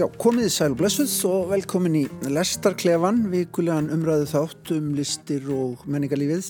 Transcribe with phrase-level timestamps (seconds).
[0.00, 5.44] Já, komið í sæl og blessuð og velkomin í Lestarklefan, vikulegan umræðu þátt um listir
[5.52, 6.46] og menningarlífið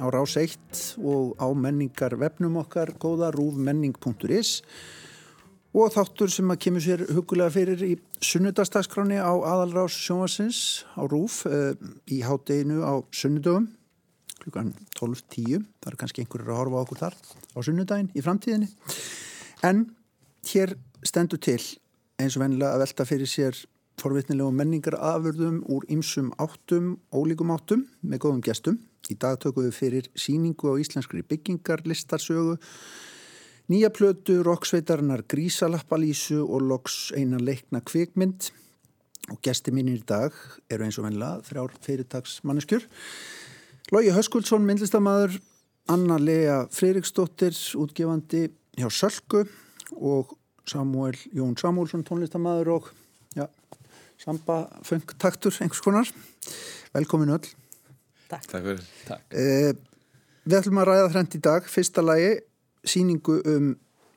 [0.00, 4.54] á Rás 1 og á menningarvefnum okkar, góða rúfmenning.is
[5.76, 7.92] og þáttur sem að kemur sér hugulega fyrir í
[8.24, 10.62] sunnudagsdagskráni á aðalrás sjónvarsins
[10.96, 11.76] á Rúf uh,
[12.08, 13.68] í hátteginu á sunnudögum
[14.46, 17.20] klukkan 12.10 það er kannski einhverjur að horfa okkur þar
[17.52, 18.72] á sunnudagin í framtíðinni.
[19.60, 19.90] En
[20.48, 21.60] hér stendur til
[22.20, 23.58] eins og vennilega að velta fyrir sér
[24.00, 28.78] forvitnilegum menningar afurðum úr ymsum áttum, ólíkum áttum með góðum gestum.
[29.10, 32.56] Í dag tökum við fyrir síningu á íslenskri byggingar, listarsögu
[33.64, 38.50] Nýja plötu, roksveitarnar Grísalappalísu og loks eina leikna kvikmynd
[39.32, 40.36] og gesti mínir í dag
[40.68, 42.84] eru eins og vennilega þrjár fyrirtagsmanneskjur.
[43.96, 45.38] Lógi Höskuldsson, myndlistamæður,
[45.88, 49.46] Anna Lea Freiriksdóttir, útgefandi hjá Sölku
[49.96, 50.36] og
[50.68, 52.88] Samuel Jón Samuelsson, tónlistamæður og
[53.36, 53.48] ja,
[54.20, 56.10] samba funktaktur einhvers konar.
[56.94, 57.50] Velkomin öll.
[58.30, 58.46] Takk.
[58.48, 58.84] Takk fyrir.
[59.08, 59.26] Takk.
[59.30, 59.72] Eh,
[60.44, 61.68] við ætlum að ræða þrend í dag.
[61.68, 62.32] Fyrsta lagi
[62.84, 63.74] síningu um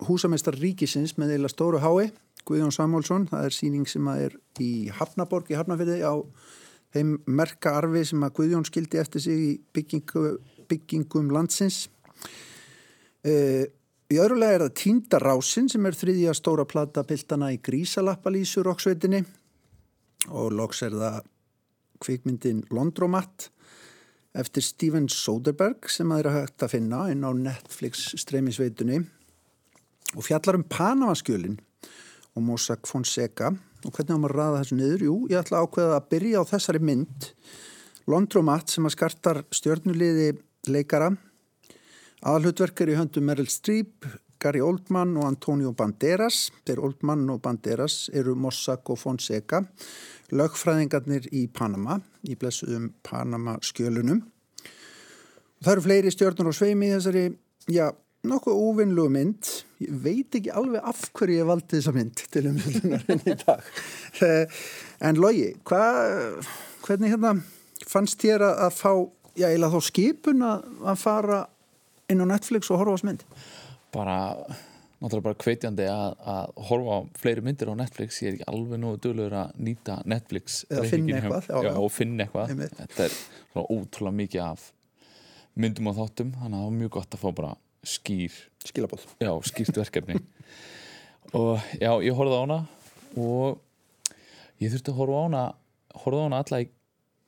[0.07, 2.11] húsameistar ríkisins með eila stóru hái
[2.47, 6.15] Guðjón Samúlsson, það er síning sem er í Hafnaborg í Hafnafjörði á
[6.95, 10.37] þeim merka arfi sem að Guðjón skildi eftir sig í byggingu,
[10.69, 11.87] byggingum landsins
[13.27, 13.67] e,
[14.07, 19.23] í öðrulega er það Tíndarásin sem er þriðja stóra plata piltana í Grísalappalísu roksveitinni
[20.31, 21.19] og loks er það
[22.03, 23.49] kvikmyndin Londromat
[24.37, 29.01] eftir Steven Soderbergh sem að er að hægt að finna inn á Netflix streymisveitunni
[30.15, 31.57] og fjallar um Panamaskjölin
[32.37, 35.07] og Mossack Fonseca og hvernig á maður að ræða þessu niður?
[35.07, 37.31] Jú, ég ætla að ákveða að byrja á þessari mynd
[38.07, 40.29] Londromat sem að skartar stjörnuliði
[40.71, 41.11] leikara
[42.23, 44.07] aðalhutverkar í höndum Meryl Streep
[44.41, 46.47] Gary Oldman og Antonio Banderas.
[46.65, 49.63] Þeir Oldman og Banderas eru Mossack og Fonseca
[50.33, 54.25] lögfræðingarnir í Panama í blessuðum Panama skjölunum
[55.63, 57.25] það eru fleiri stjórnur og sveimi í þessari,
[57.71, 57.89] já,
[58.27, 59.49] nokkuð óvinnlu mynd,
[59.83, 64.57] ég veit ekki alveg af hverju ég valdi þessa mynd til umfjöldunarinn í dag.
[65.07, 67.37] En Lógi, hvernig hérna
[67.87, 68.91] fannst þér að fá,
[69.37, 71.45] já, eila þá skipun að fara
[72.11, 73.23] inn á Netflix og horfa á þessu mynd?
[73.95, 74.17] Bara
[74.97, 78.21] náttúrulega bara kveitjandi að, að horfa á fleiri myndir á Netflix.
[78.23, 81.93] Ég er ekki alveg nú dölur að nýta Netflix eða finna eitthvað já, já, og
[81.93, 82.55] finna eitthvað.
[82.79, 84.65] Þetta er svona ótrúlega mikið af
[85.57, 87.53] myndum og þáttum þannig að það var mjög gott að fá bara
[87.87, 90.19] skýr skilabóð já, skýrt verkefni.
[91.35, 92.57] Og já, ég horfði á hana
[93.19, 93.57] og
[94.63, 95.41] ég þurfti að horfa á hana
[95.99, 96.67] horfði á hana alla í,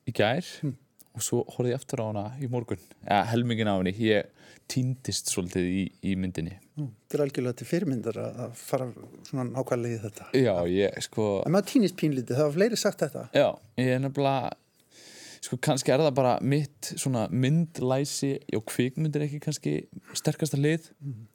[0.08, 0.46] í gær.
[0.64, 0.72] Hm.
[1.16, 2.80] Og svo horfði ég eftir á hana í morgun.
[3.06, 4.30] Ja, helmingin á henni, ég
[4.70, 6.54] týndist svolítið í, í myndinni.
[6.78, 8.86] Mm, Þetta er algjörlega til fyrirmyndar að fara
[9.26, 10.28] svona nákvæmlega í þetta.
[10.38, 13.24] Já, ég sko En maður týnist pínlítið, það var fleiri sagt þetta.
[13.34, 13.48] Já,
[13.82, 14.52] ég er nefnilega
[15.40, 19.74] sko kannski er það bara mitt svona myndlæsi og kvikmyndir ekki kannski
[20.14, 20.90] sterkasta lið.
[21.00, 21.26] Mm.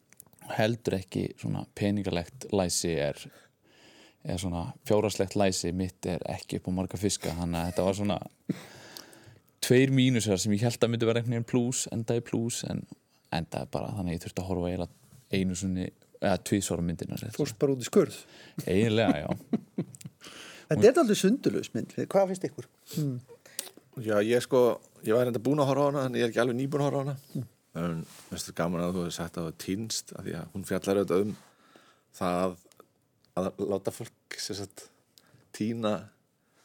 [0.55, 3.17] heldur ekki svona peningalegt læsi er
[4.25, 7.97] eða svona fjóraslegt læsi mitt er ekki upp á marga fiska þannig að þetta var
[7.97, 8.17] svona
[9.65, 12.83] tveir mínusar sem ég held að myndi vera einhvern veginn pluss, endaði pluss en
[13.33, 14.91] endaði bara þannig að ég þurfti að horfa eiginlega
[15.35, 15.87] einu svonni,
[16.21, 18.17] eða tvísvara myndina Fórst bara út í skurð.
[18.63, 19.81] Eiginlega, já.
[20.69, 22.69] Þetta er aldrei sundulus mynd, hvað finnst ykkur?
[22.95, 23.17] Hmm.
[24.05, 24.61] Já, ég sko
[25.05, 26.89] ég var enda búin að horfa á hana, en ég er ekki alveg nýbúin að
[26.89, 27.17] horfa á hana.
[27.33, 27.51] Hmm.
[27.75, 30.51] en mér finnst gaman að þú hefði sagt að það var týnst, af því að
[30.53, 31.33] hún fjallar auðvitað um
[32.15, 32.57] það
[33.35, 34.85] að, láta fólk sagt,
[35.55, 35.93] týna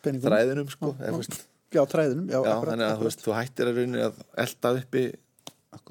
[0.05, 1.41] þræðinum sko, eða,
[1.71, 3.01] Já, træðinum Já, já akkurat, þannig að akkurat.
[3.01, 5.05] þú, veist, þú hættir að rauninni að elda uppi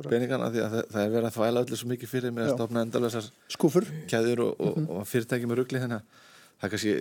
[0.09, 2.57] peningana því að það, það er verið að þvæla öllu svo mikið fyrir með að
[2.57, 4.97] stofna endalvessar skúfur kæður og, og, mm -hmm.
[4.99, 6.25] og fyrirtæki með ruggli þannig að
[6.59, 6.95] það kannski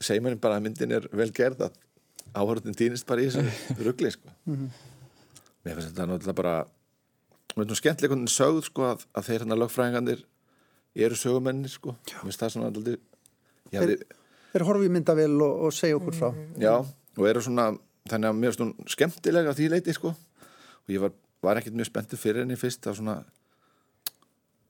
[0.00, 1.76] segir mér bara að myndin er vel gerð að
[2.32, 3.44] áhörðin týnist bara í þessu
[3.86, 4.32] ruggli sko.
[4.46, 4.68] mm -hmm.
[5.64, 6.56] mér finnst þetta náttúrulega bara
[7.56, 10.24] mér finnst skemmtilega hvernig sögð sko, að, að þeir hérna lögfræðingandir
[10.94, 11.90] eru sögumennir sko.
[11.92, 12.70] mér finnst það svona
[13.70, 13.98] já, þeir,
[14.52, 16.84] þeir horfi myndavel og, og segja okkur frá já
[17.16, 17.74] og eru svona
[18.10, 20.14] þannig að mér hún skemmtilega því leiti sko.
[20.84, 21.14] Og ég var
[21.44, 23.16] var ekkert mjög spenntið fyrir henni fyrst þá svona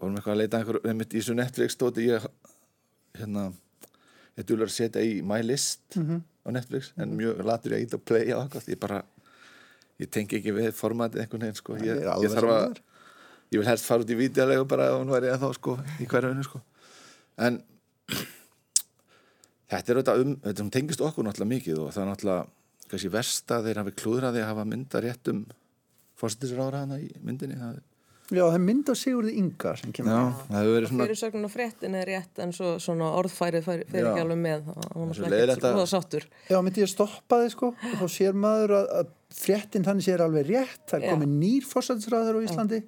[0.01, 2.25] vorum eitthvað að leita einhver einmitt í þessu Netflix stóti ég
[3.19, 3.49] hérna
[4.35, 6.23] ég dúlar að setja í my list mm -hmm.
[6.47, 9.05] á Netflix en mjög latur ég að ít að playa á það ég bara
[9.99, 11.77] ég tengi ekki við formatið einhvern veginn sko.
[11.77, 12.81] Ég, ég þarf að
[13.53, 16.07] ég vil helst fara út í videolegu bara ef hún væri að þá sko í
[16.07, 16.61] hverjafinu sko.
[17.39, 17.63] En
[19.71, 22.47] þetta er auðvitað um þetta tengist okkur náttúrulega mikið og það er náttúrulega
[22.95, 25.43] kannski versta þeir hafi klúðraði að hafa mynda rétt um
[26.21, 27.83] fórsetisráður hana í myndinni það,
[28.33, 30.15] Já, það er mynd á Sigurði Inga sem kemur.
[30.15, 33.83] Já, það hefur verið svona fyrirsögnin og fréttin er rétt en svo svona orðfærið Já.
[33.85, 37.51] ekki alveg með Svo er leiðilegt ekki að- svo sáttur Já, myndi ég stoppa þið
[37.53, 39.11] sko og þá sér maður að, að
[39.43, 42.81] fréttin þannig sé er alveg rétt, það er komið nýr fórsættisræður á Íslandi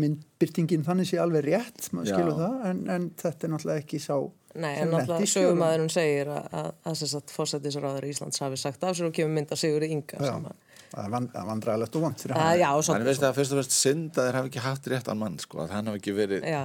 [0.00, 2.16] myndbyrtingin þannig sé alveg rétt maður Já.
[2.16, 4.16] skilur það, en, en þetta er náttúrulega ekki sá
[4.62, 8.86] Nei, en náttúrulega í sögumæðurinn segir að, að, að þess að fósættisráður Íslands hafi sagt
[8.88, 10.58] af sér og kemur mynd að Sigurði Inga Já, sem að,
[10.92, 12.60] það er vandræðilegt og vond fyrir að, hann.
[12.60, 15.20] já, Þannig svolítið veist það fyrst og fyrst synd að þeir hafi ekki haft réttan
[15.22, 16.62] mann sko, að hann hafi ekki verið Já,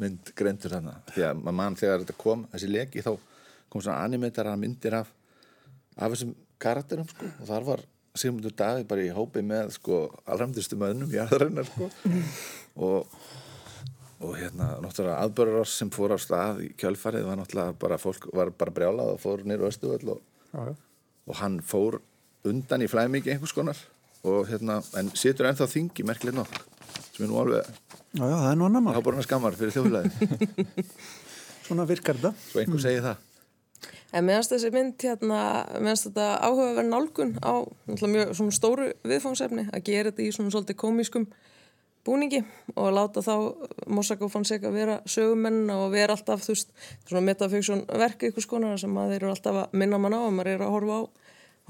[0.00, 0.94] mynd greintur þarna.
[1.14, 3.10] Því að mann þegar þetta kom þessi leki þá
[3.70, 5.10] kom svona animetara myndir af
[6.00, 6.30] af þessum
[6.62, 7.82] karakterum sko og þar var
[8.20, 11.86] Sigmundur Davíð bara í hópi með sko alræmdustu mönnum jarðarinnar sko.
[12.86, 13.06] Og
[14.20, 18.52] og hérna náttúrulega aðbörður sem fór á stað í kjölfarið var náttúrulega bara fólk var
[18.52, 20.74] bara brjálað og fór nýr östuðöll og,
[21.26, 22.00] og hann fór
[22.48, 23.80] undan í flæmingi einhvers konar.
[24.20, 26.60] Og hérna, en situr ennþá þingi merkilegt nokk
[27.14, 30.84] sem er nú alveg já, já, það er nú annar mál, háborna skammar fyrir þjóðfélagi
[31.66, 32.32] svona virkar þetta.
[32.50, 33.26] Svo einhver segi það.
[34.10, 35.40] En meðanst þessi mynd hérna,
[35.78, 40.80] meðanst þetta áhugaverð nálgun á mjög svona stóru viðfangsefni að gera þetta í svona svolítið
[40.82, 41.28] komískum
[42.06, 42.42] búningi
[42.76, 43.34] og láta þá
[43.92, 46.72] Mossack og Fonseca vera sögumenn og vera alltaf, þú veist,
[47.08, 50.32] svona metafíksjón verk ykkur skonar sem að þeir eru alltaf að minna mann á og
[50.36, 51.02] maður er að horfa á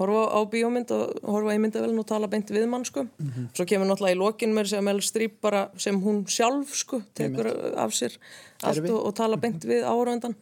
[0.01, 3.05] horfa á bíómynd og horfa í myndavelin og tala beint við mann sko.
[3.53, 7.51] Svo kemur náttúrulega í lokin mér sem Mel Streep bara sem hún sjálf sko tekur
[7.75, 8.17] af sér
[8.63, 10.35] allt og, og tala beint við áraundan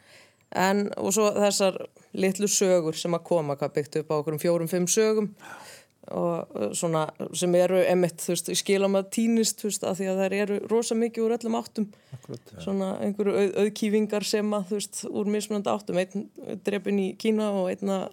[0.56, 1.78] en og svo þessar
[2.14, 5.34] litlu sögur sem að koma hvað byggt upp á okkur um fjórum, fimm sögum
[6.16, 7.06] og uh, svona
[7.38, 10.60] sem eru emitt, þú veist, skila maður týnist þú veist, að því að þær eru
[10.72, 11.90] rosa mikið úr öllum áttum.
[12.18, 12.54] Akkurat.
[12.64, 16.00] svona einhverju auð, auðkýfingar sem að þú veist, úr mismunandi áttum.
[16.04, 16.30] Einn
[16.66, 18.08] drepin í Kína og einn að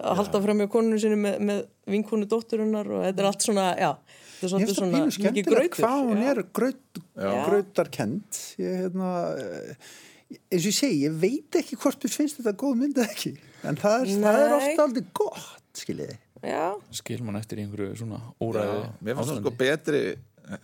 [0.00, 1.62] að halda fram hjá konunum sinni með, með
[1.92, 5.00] vinkonu dótturinnar og þetta er allt svona, já þetta er Ég svolítið finnst það svona
[5.00, 6.30] pínu mikið grautur hvað hún já.
[6.30, 9.10] er graut, grautarkend ég hérna
[9.42, 9.90] eh,
[10.30, 13.34] eins og ég segi, ég veit ekki hvort við finnst þetta góð mynd eða ekki
[13.68, 16.64] en það er, það er ofta aldrei gott skiljiði já,
[17.00, 20.02] skil mann eftir í einhverju svona óræði Mér fannst það sko betri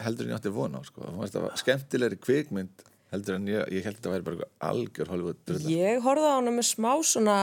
[0.03, 1.09] heldur en ég átti von á sko.
[1.31, 5.41] Það skemmtilegri kvikmynd heldur en ég, ég held að þetta væri bara eitthvað algjör Hollywood
[5.47, 5.73] drulla.
[5.73, 7.37] Ég horfði á hana með smá svona,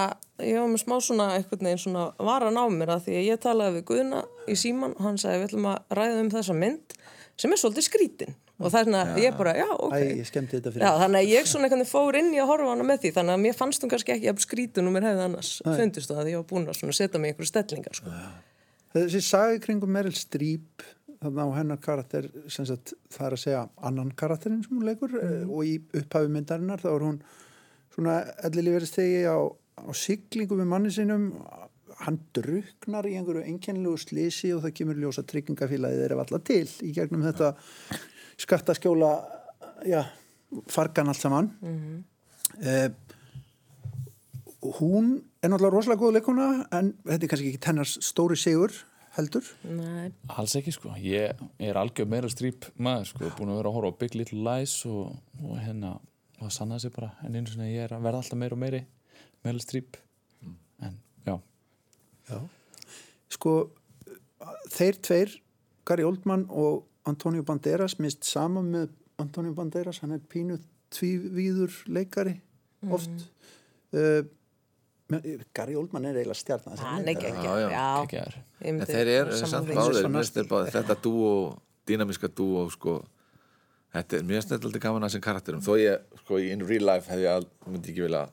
[0.44, 3.44] ég var með smá svona einhvern veginn svona varan á mér að því að ég
[3.46, 6.98] talaði við Guðna í síman og hann sagði við ætlum að ræða um þessa mynd
[7.40, 9.94] sem er svolítið skrítin og það er svona, ég bara, já, ok.
[9.98, 12.42] Æ, ég skemmti þetta fyrir Já, þannig að ég svona einhvern veginn fór inn í
[12.42, 14.96] að horfa hana með því þannig að mér fannst hún kannski ekki að skrítin og
[14.96, 18.18] mér hefði annars fundist það að ég var búin að setja mig einhverju stellingar, sko.
[18.94, 20.86] Þessi sagi kringum Meryl Streep
[21.24, 25.50] þarna á hennar karakter sagt, það er að segja annan karakterinn sem hún leikur mm.
[25.50, 27.20] og í upphafi myndarinnar þá er hún
[27.94, 28.18] svona
[28.48, 31.30] ellili verið stegi á, á siglingu með manni sinum
[32.04, 36.92] hann druknar í einhverju einkennilegu slisi og það kemur ljósa tryggingafélagið þeirra valla til í
[36.96, 37.54] gegnum þetta
[38.42, 39.12] skattaskjóla
[39.86, 40.04] já,
[40.72, 41.52] fargan allt saman.
[41.62, 42.04] Mm
[44.64, 48.72] hún er náttúrulega rosalega góð leikuna en þetta er kannski ekki tennar stóri sigur
[49.18, 49.46] heldur.
[49.68, 53.78] Nei, alls ekki sko, ég er algjör meira strýp maður sko, búin að vera að
[53.78, 55.14] horfa á Big Little Lies og,
[55.44, 55.98] og hérna
[56.40, 58.64] og það sannaði sig bara, en einu sinni ég er að verða alltaf meira og
[58.64, 58.82] meiri
[59.44, 60.00] meira strýp.
[60.84, 61.36] En já,
[62.32, 62.40] Já.
[63.36, 63.54] Sko,
[64.72, 65.38] þeir tveir,
[65.84, 70.58] Gary Oldman og Antonio Banderas, mist saman með Antonio Banderas, hann er pínu
[70.94, 72.38] tvívíður leikari
[72.92, 73.10] oft.
[73.94, 74.22] Uh,
[75.12, 76.78] með- Gary Oldman er eiginlega stjarnan.
[76.80, 77.18] hann er
[78.64, 79.68] er myndi þeir eru samt
[80.50, 81.34] báðir, þetta dúo,
[81.90, 82.96] dýnamiska dúo, sko,
[83.94, 86.88] þetta er, finnst þetta alltaf gaman að þessum karakterum, þó ég, sko, í in real
[86.90, 88.24] life hefði ég myndi ekki vilja,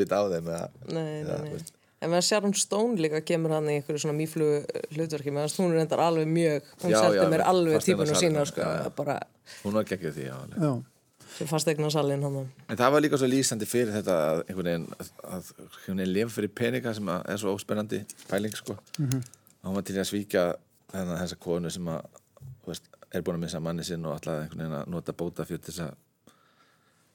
[0.00, 1.50] vita á þeim eða, Nei, nei, eða, nei.
[1.52, 5.64] þú veist, En meðan Sharon Stone líka kemur hann í einhverju svona mýflugu hlutverki meðan
[5.64, 8.92] hún er endar alveg mjög, hún seldi mér alveg salinn, sína sko, já, já.
[8.94, 9.16] bara
[9.64, 10.60] hún var geggjöð því, já, alveg.
[10.62, 14.70] Já, sem fastegna salin hann En það var líka svo lýsandi fyrir þetta að einhvern
[14.70, 18.00] veginn, að, að einhvern veginn lifa fyrir peninga sem að er svo óspennandi
[18.30, 18.78] pæling, sko.
[18.98, 19.26] Mm -hmm.
[19.64, 20.44] Hann var til að svíkja
[20.92, 22.22] þennan þessa konu sem að,
[22.62, 25.44] þú veist, er búin að missa manni sinn og alltaf einhvern veginn að nota bóta
[25.44, 25.94] fyrir þess að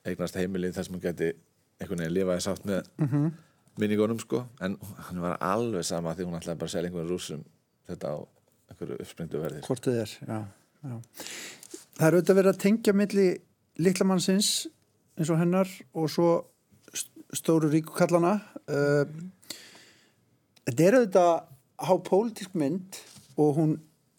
[0.06, 1.34] eignast heimilið þar sem hún geti
[1.80, 3.32] einhvern veginn lifaði sátt með mm
[3.82, 4.44] minningunum, sko.
[4.62, 4.78] En
[5.08, 7.44] hann var alveg sama því hún ætlaði bara að selja einhvern rússum
[7.90, 8.18] þetta á
[8.74, 9.62] einhverju uppsprengdu verði.
[9.64, 9.74] sko.
[9.74, 10.40] hvort þið er, já,
[10.84, 10.96] já.
[11.94, 13.28] Það er auðvitað verið að tengja milli
[13.84, 14.52] litlamannsins
[15.18, 16.28] eins og hennar og svo
[16.94, 18.36] st- stóru ríkukallana.
[18.66, 19.06] Uh,
[20.68, 21.34] þetta er auðvitað
[21.84, 23.00] há pólitísk mynd
[23.42, 23.74] og hún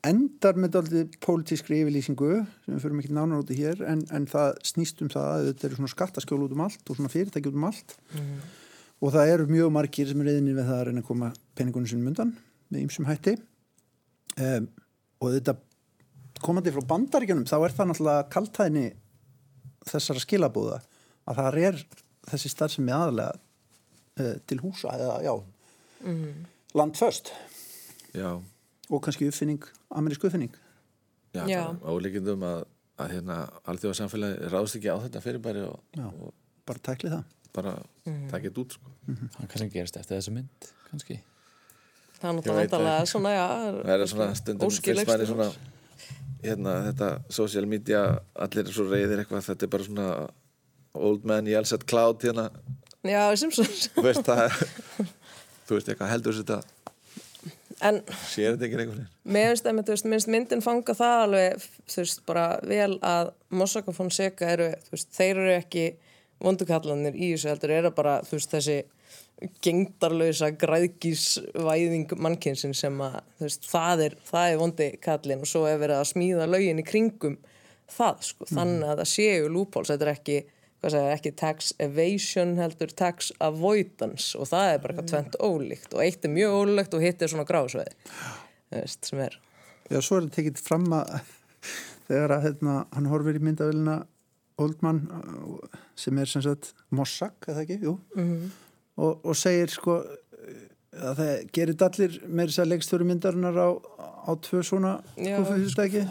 [0.05, 2.33] endar með dálítið pólitískri yfirlýsingu
[2.67, 5.47] sem við fyrir ekki nánar út í hér en, en það snýst um það að
[5.49, 7.95] þetta eru svona skattaskjól út um allt og svona fyrirtæki út um allt
[9.05, 11.91] og það eru mjög margir sem er reyðinni við það að reyna að koma peningunum
[11.91, 12.33] sinni mundan
[12.73, 13.35] með ýmsum hætti.
[14.41, 14.69] Um,
[15.21, 15.57] og þetta
[16.45, 18.87] komandi frá bandaríkjunum þá er það náttúrulega kaltæðni
[19.85, 20.81] þessara skilabúða
[21.29, 21.83] að það er
[22.33, 25.35] þessi starf sem er aðalega uh, til húsa eða já
[26.75, 27.33] land först
[28.15, 28.43] Já,
[28.91, 30.53] og kannski uppfinning, amerísku uppfinning.
[31.35, 31.63] Já, Já.
[31.83, 32.61] álíkindum að,
[33.03, 36.35] að hérna alþjóða samfélagi ráðst ekki á þetta fyrirbæri og, og
[36.69, 38.27] bara tækli það bara mm.
[38.33, 38.95] takja þetta út sko.
[39.39, 41.21] hann kannski gerist eftir þessu mynd kannski?
[42.19, 43.47] Það er náttúrulega það vantarlega svona, já
[43.81, 45.51] það er svona stundum fyrst er svona
[46.45, 48.07] hérna þetta social media
[48.47, 50.09] allir er svo reyðir eitthvað þetta er bara svona
[50.95, 52.51] old man yells at cloud hérna,
[53.05, 54.55] Já, þú veist það
[55.67, 56.61] þú veist eitthvað heldur þetta?
[57.85, 57.99] En
[58.31, 59.11] sér þetta ekki einhvern veginn?
[59.35, 59.59] Mér
[60.07, 64.95] finnst myndin fanga það alveg, þú veist, bara vel að Mossack og Fonseca eru, þú
[64.95, 65.85] veist, þeir eru ekki
[66.43, 68.79] vondukallanir í þessu heldur, eru bara, þú veist, þessi
[69.65, 76.01] gengdarlösa græðgísvæðing mannkynnsin sem að, veist, það er, er vondi kallin og svo er verið
[76.01, 77.39] að smíða lögin í kringum
[77.91, 80.39] það, sko, þannig að það séu lúpóls, þetta er ekki,
[80.81, 85.97] hvað segja, ekki tax evasion heldur tax avoidance og það er bara eitthvað tvent ólíkt
[85.97, 87.97] og eitt er mjög ólíkt og hitt er svona grásveði,
[88.71, 89.41] þú veist, sem er
[89.93, 91.15] Já, svo er það tekið fram að
[92.09, 93.99] þegar að hérna, hann horfir í myndavélina
[94.63, 97.97] Oldman uh, sem er sem sagt Mossack, eða ekki, jú.
[98.95, 99.99] Og, og segir sko
[100.95, 104.93] að það gerir allir með þess að leikstjóri myndarinnar á, á tvö svona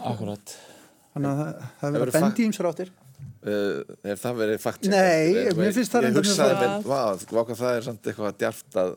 [0.04, 0.54] akkurat.
[1.14, 3.80] Þannig að það, það verður bendi ímsráttir uh,
[4.12, 6.86] ef það verið fakt Nei, mér finnst það ég mjög hugsaði með,
[7.30, 8.94] hvað það er samt eitthvað djarft að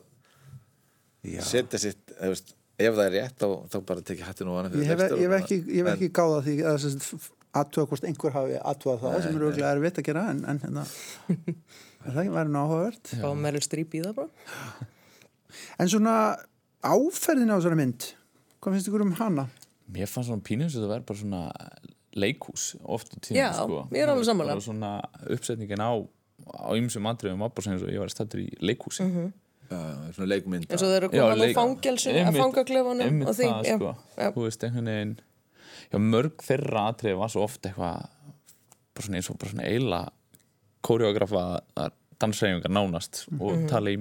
[1.48, 4.78] setja sitt eða, veist, ef það er rétt þá, þá bara tekið hattin og annað
[4.82, 6.88] ég hef, ég hef ekki, ég hef ekki gáða því að
[7.56, 10.84] aðtuga hvort einhver hafi aðtuga það sem eru auðvitað erfitt að gera en, en hérna
[12.04, 14.88] er það ekki væri nú áhugavert fá Meryl Streep í það bara
[15.80, 16.14] en svona
[16.84, 18.10] áferðin á þessari mynd
[18.58, 19.48] hvað finnst ykkur um hana?
[19.88, 21.42] mér fannst svona pínum sem það verður bara svona
[22.18, 23.82] leikhús oft á tíma Já, sko.
[23.94, 24.54] ég er alveg sammála.
[24.56, 24.92] Bara svona
[25.32, 25.92] uppsetningin á
[26.48, 29.32] á ymsum andriðum var bara sem ég var stættur í leikhúsi Mhm.
[29.68, 29.78] já,
[30.16, 33.90] svona leikmynd eins og þeir eru komin á fangelsun að og því, það, já, sko.
[34.34, 35.16] þú veist einhvern veginn
[35.92, 38.06] já, mörg þeirra atriði var svo oft eitthvað
[38.94, 40.00] bara svona eins og bara svona eila
[40.84, 41.44] koreografa
[42.18, 43.68] dansreifingar nánast og Mhm.
[43.68, 43.98] tala í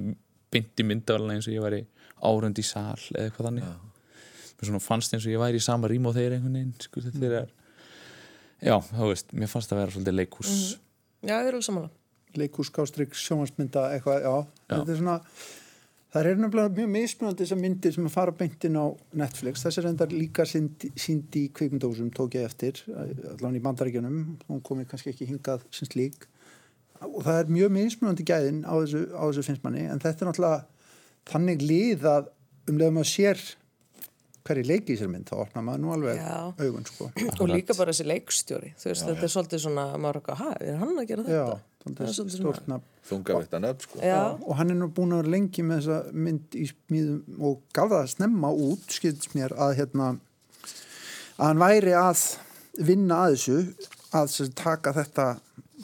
[0.51, 1.85] bynd í myndavælina eins og ég væri
[2.23, 3.63] árund í sal eða eitthvað þannig.
[4.57, 7.01] Mér svona fannst eins og ég væri í sama rím og þeir einhvern veginn sko,
[7.01, 7.47] þetta er
[8.63, 10.77] já, þú veist, mér fannst það vera svolítið leikhús.
[11.21, 11.91] Já, ég er alveg samanlega
[12.37, 15.21] leikús, gástrygg, sjónvarsmynda eitthvað, já, þetta er svona
[16.13, 18.85] það er nefnilega mjög mismunandi þessar myndir sem að fara beintin á
[19.21, 19.65] Netflix.
[19.65, 22.79] Þessi endar líka sínd í kvikmyndósum tók ég eftir,
[23.33, 24.17] allan í bandaríkjunum.
[24.47, 26.27] Hún komi kannski ekki hingað sem slík.
[27.03, 29.85] Og það er mjög mismunandi gæðin á þessu, á þessu finnst manni.
[29.85, 30.65] En þetta er náttúrulega
[31.27, 32.31] þannig lið að
[32.67, 33.43] um leiðum að sér
[34.47, 36.35] hverju leiki í sér mynd, þá opnar maður nú alveg Já.
[36.63, 37.09] augun sko
[37.43, 40.69] og líka bara þessi leikstjóri þú veist, þetta er svolítið svona, maður er eitthvað, hæ,
[40.71, 41.57] er hann að gera já, þetta?
[41.83, 43.99] þannig Það er að svolítið stort svona- nafn þungavættan upp sko.
[44.03, 47.61] Já, og hann er nú búin að vera lengi með þessa mynd í smíðum og
[47.77, 50.09] gaf það snemma út, skilst mér að hérna
[51.37, 52.23] að hann væri að
[52.89, 53.57] vinna að þessu
[54.17, 55.27] að sem, sagt, taka þetta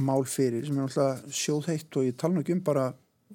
[0.03, 2.85] mál fyrir sem er náttúrulega sjóðheitt og ég tala nú ekki um bara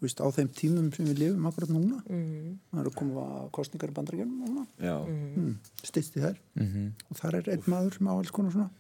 [0.02, 2.02] víst, á þeim tímum sem við lifum akkurat núna.
[2.08, 2.58] Mm.
[2.72, 5.54] það eru komið að kostningar í bandarækjunum núna, já, mm.
[5.84, 6.36] stýst í þær.
[6.58, 6.92] Mhm.
[7.10, 8.70] og þar er einn maður sem á alls konar svona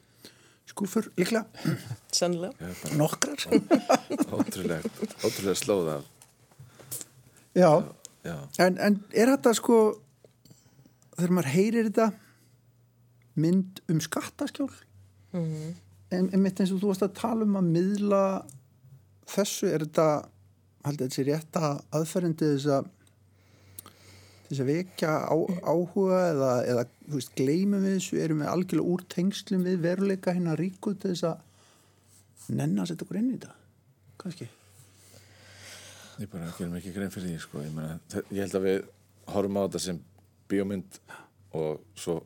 [0.68, 1.46] skúfur líklega,
[2.12, 2.72] sennilega.
[3.00, 3.40] Nokkrar.
[4.36, 4.84] Ótrúlega
[5.24, 6.04] ótrúlega slóð af
[7.54, 7.84] já,
[8.24, 9.78] já, En, en er þetta sko
[11.16, 12.10] þegar maður heyrir þetta
[13.38, 14.70] mynd um skattaskjól?
[15.32, 15.74] Mhm.
[16.10, 18.22] en einmitt eins og þú varst að tala um að miðla
[19.28, 20.06] þessu er þetta
[20.86, 22.88] haldið þessi rétta aðferðindi þess að
[24.48, 25.36] þess að vekja á,
[25.68, 28.20] áhuga eða, eða veist, gleymum við þessu.
[28.24, 33.04] Erum við algjörlega úr tengslum við veruleika hérna ríku til þess að nenna að setja
[33.04, 33.52] okkur inn í þetta?
[34.22, 34.48] Kannski.
[36.18, 37.60] Ég bara gerum ekki grein fyrir því sko.
[37.62, 38.78] ég, meina, þe- ég held að við
[39.34, 40.00] horfum á þetta sem
[40.48, 40.98] bíómynd
[41.58, 42.16] og svo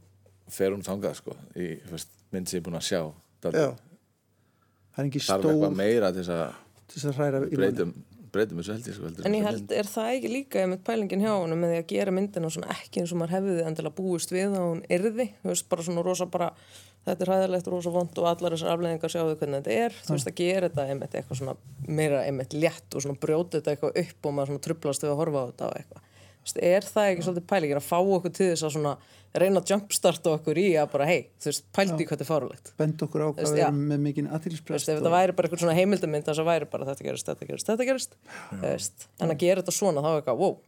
[0.53, 3.03] fer hún þangað sko, í veist, mynd sem ég er búin að sjá.
[3.43, 3.69] Já.
[4.95, 7.93] það er eitthvað meira til þess að að breytum,
[8.33, 11.25] breytum þessu held ég sko, heldur En ég held, er það ekki líka með pælingin
[11.25, 14.33] hjá honum með því að gera myndina svona ekki eins og maður hefði endilega búist
[14.33, 16.49] við að hún yrði, þú veist, bara svona rosa bara,
[17.09, 20.31] þetta er hæðilegt, rosa vond og allar þessar afleðingar sjáðu hvernig þetta er, þú veist,
[20.33, 21.57] að gera þetta einmitt eitthvað svona
[21.89, 25.21] meira einmitt létt og svona brjóta þetta eitthvað upp og maður svona trublast við að
[25.23, 26.09] horfa á þetta og eitthvað.
[26.63, 28.95] Er það ekki svolítið pælingin að fá okkur til þess að svona
[29.33, 32.73] reyna að jumpstarta okkur í að bara, hei, þú veist, pældi hvað þetta er fárulegt.
[32.77, 35.63] bend okkur á hvað við erum með mikinn Þú aðtilsprest ef þetta væri bara eitthvað
[35.63, 38.19] svona heimildamind þess að væri bara þetta gerist, þetta gerist, þetta gerist,
[38.61, 40.59] veist, en að gera þetta svona þá er eitthvað, wow,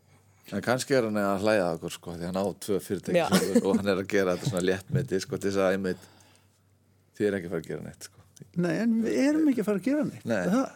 [0.52, 3.26] En kannski er hann að hlæða okkur sko, því hann á tvö fyrirtæki Já.
[3.33, 6.02] sjálfur og hann er að gera þetta svona léttmyndi sko, til þess að einmitt
[7.16, 8.25] þið er ekki að fara að gera neitt sko.
[8.61, 10.43] Nei, en við erum ekki að fara að gera neitt Nei.
[10.52, 10.73] Það-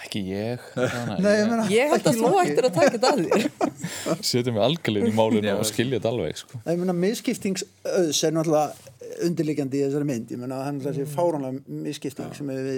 [0.00, 3.18] Ekki ég Þannig, Nei, ég meina Ég held að þú ættir að taka þetta að
[3.26, 3.42] þér.
[4.30, 6.60] Setjum við algjörlega í málinu og skilja þetta alveg sko.
[6.64, 10.32] Ég meina, misskiptingsauðs er náttúrulega undirliggjandi í þessari mynd.
[10.32, 12.70] Ég meina, hann er þessi fáránlega misskipting sem við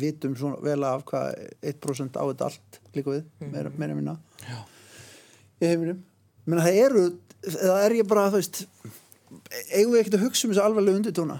[0.00, 1.42] vitum svona vel af hvað
[1.74, 4.16] 1% á þetta allt líka við, meira, meira minna.
[4.46, 4.62] Já.
[5.60, 6.00] Í heiminum.
[6.46, 7.04] Ég meina, það eru,
[7.52, 8.62] eða er ég bara, þú veist,
[9.74, 11.38] eigum við ekkert að hugsa um þessu alvarlega undirtóna?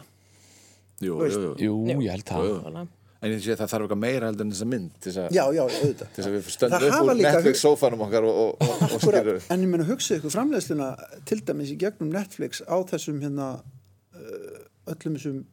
[1.00, 1.72] jú, jú, jú.
[1.88, 2.84] Jú, ég held það Jú, jú.
[3.26, 5.36] En ég sé að það þarf eitthvað meira heldur en þessa mynd til þess að,
[5.36, 6.12] Já, já, auðvitað.
[6.14, 9.50] til þess að við stöndum upp úr Netflix sófanum okkar og, og, og, og skilur
[9.54, 10.88] en ég meina hugsið ykkur framleiðsluna
[11.28, 14.64] til dæmis í gegnum Netflix á þessum hérna uh,
[14.94, 15.44] öllum þessum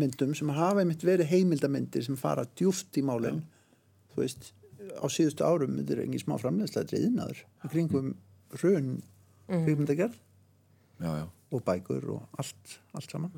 [0.00, 3.42] myndum sem hafa einmitt verið heimildamindir sem fara djúft í málinn
[4.14, 4.52] þú veist,
[5.02, 8.12] á síðustu árum er engin smá yðnaður í kringum
[8.62, 9.00] raun
[9.50, 10.16] kringmyndagerð
[11.00, 11.26] já, já.
[11.50, 13.32] og bækur og allt, allt saman.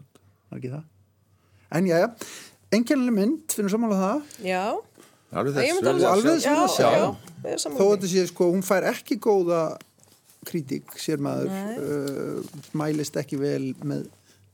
[0.50, 0.88] Er ekki það?
[1.72, 2.08] En já, já,
[2.72, 4.34] engjörlega mynd, finnum sammála það?
[4.46, 4.64] Já,
[5.32, 6.90] alveg þess alveg svona já, sjá.
[7.44, 9.62] er þó að þetta sé sko, hún fær ekki góða
[10.48, 11.52] kritík, sér maður.
[11.78, 14.08] Uh, mælist ekki vel með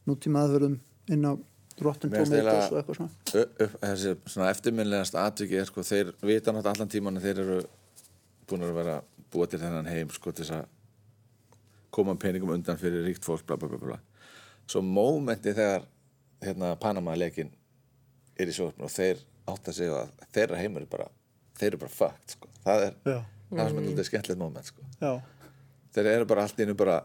[0.09, 0.79] nútíma aðverðum
[1.13, 1.33] inn á
[1.79, 3.69] Rotten Tomatoes og eitthvað svona.
[3.85, 7.59] þessi svona eftirminnilegast atviki er sko, þeir vita náttúrulega allan tíman að þeir eru
[8.49, 8.97] búin að vera
[9.33, 10.67] búa til þennan heim sko til þess að
[11.95, 14.01] koma peningum undan fyrir ríkt fólk bla bla bla bla.
[14.69, 15.87] Svo mómenti þegar
[16.43, 17.53] hérna Panama leikin
[18.39, 21.09] er í sjóðum og þeir átta sig á að þeirra heimur er bara
[21.59, 22.51] þeir eru bara fucked sko.
[22.65, 23.19] Það er já,
[23.51, 25.15] það er sem er þetta skemmtilegt móment sko.
[25.97, 26.99] Þeir eru bara allt í innu bara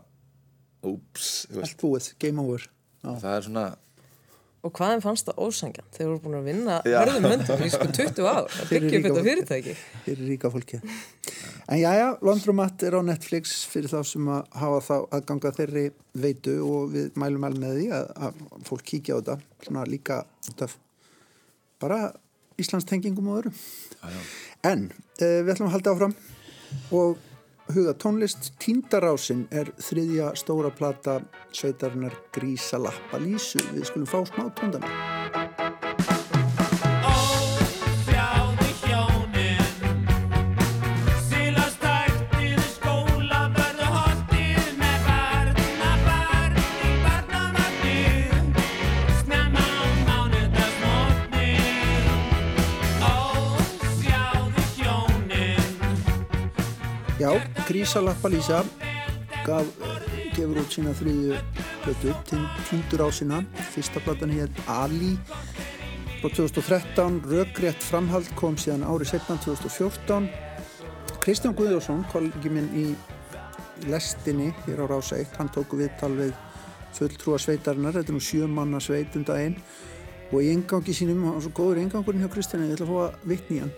[0.84, 1.72] úps, þú veist.
[1.72, 2.68] Allt búið, game over.
[3.04, 3.66] Já, það er svona
[4.64, 5.88] Og hvaðan fannst það ósangjan?
[5.92, 8.46] Þeir voru búin að vinna hörðum höndum í sko 20 ár.
[8.64, 9.74] Að byggja upp þetta fyrirtæki.
[10.06, 10.80] fyrir ríka fólki
[11.68, 15.52] en já, já, Londromat er á Netflix fyrir þá sem að hafa þá að ganga
[15.58, 15.84] þeirri
[16.26, 20.22] veitu og við mælum alveg með því að, að fólk kíkja á þetta svona líka
[20.52, 20.76] út af
[21.82, 22.12] bara
[22.62, 24.24] Íslands tengingum og öðru já, já.
[24.74, 26.18] En uh, við ætlum að halda áfram
[26.94, 27.18] og
[27.74, 31.22] huga tónlist Tíndarásin er þriðja stóra plata
[31.56, 33.64] sveitarinnar Grísa Lappa Lísu.
[33.72, 35.13] Við skulum fá smá tóndana.
[57.24, 58.66] Já, Grísa Lappa Lísa
[59.48, 59.68] gaf,
[60.36, 61.38] gefur út sína þriðju
[61.86, 62.16] plötu,
[62.68, 63.38] Tíndarásina.
[63.72, 65.14] Fyrsta platan hér Ali
[66.20, 70.28] frá 2013, Röggrétt framhald kom síðan árið setna 2014.
[71.24, 72.86] Kristján Guðjórsson, kollegi minn í
[73.88, 76.36] lestinni hér á Rása 1, hann tóku viðtal við
[77.00, 79.56] fulltrúa sveitarinnar, þetta er nú sjö manna sveit um daginn
[80.28, 83.02] og í engangi sínum, hann var svo góður engangurinn hjá Kristjáni, ég ætla að fá
[83.08, 83.76] að vitni hann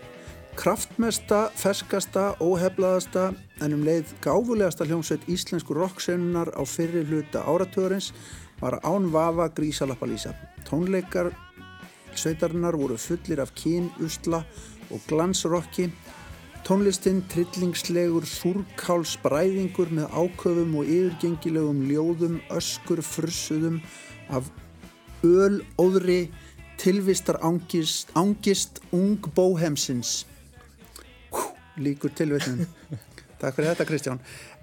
[0.56, 3.30] kraftmesta, ferskasta, óheflaðasta
[3.62, 8.12] en um leið gáfulegasta hljómsveit íslensku rocksennunar á fyrri hluta áratugurins
[8.62, 10.34] var án vafa Grísalappa Lísa.
[10.68, 11.32] Tónleikar
[12.15, 14.46] sveitarinnar voru fullir af kín, usla
[14.91, 15.89] og glansrocki
[16.65, 23.76] Tónlistinn trillingslegur þúrkáls bræðingur með áköfum og yfirgengilegum ljóðum, öskur, frussuðum
[24.34, 24.48] af
[25.22, 26.32] öl, óðri,
[26.82, 30.24] tilvistar angist, angist ung bóhemsins.
[31.81, 32.65] Líkur tilvitnum.
[33.41, 34.21] Takk fyrir þetta Kristján.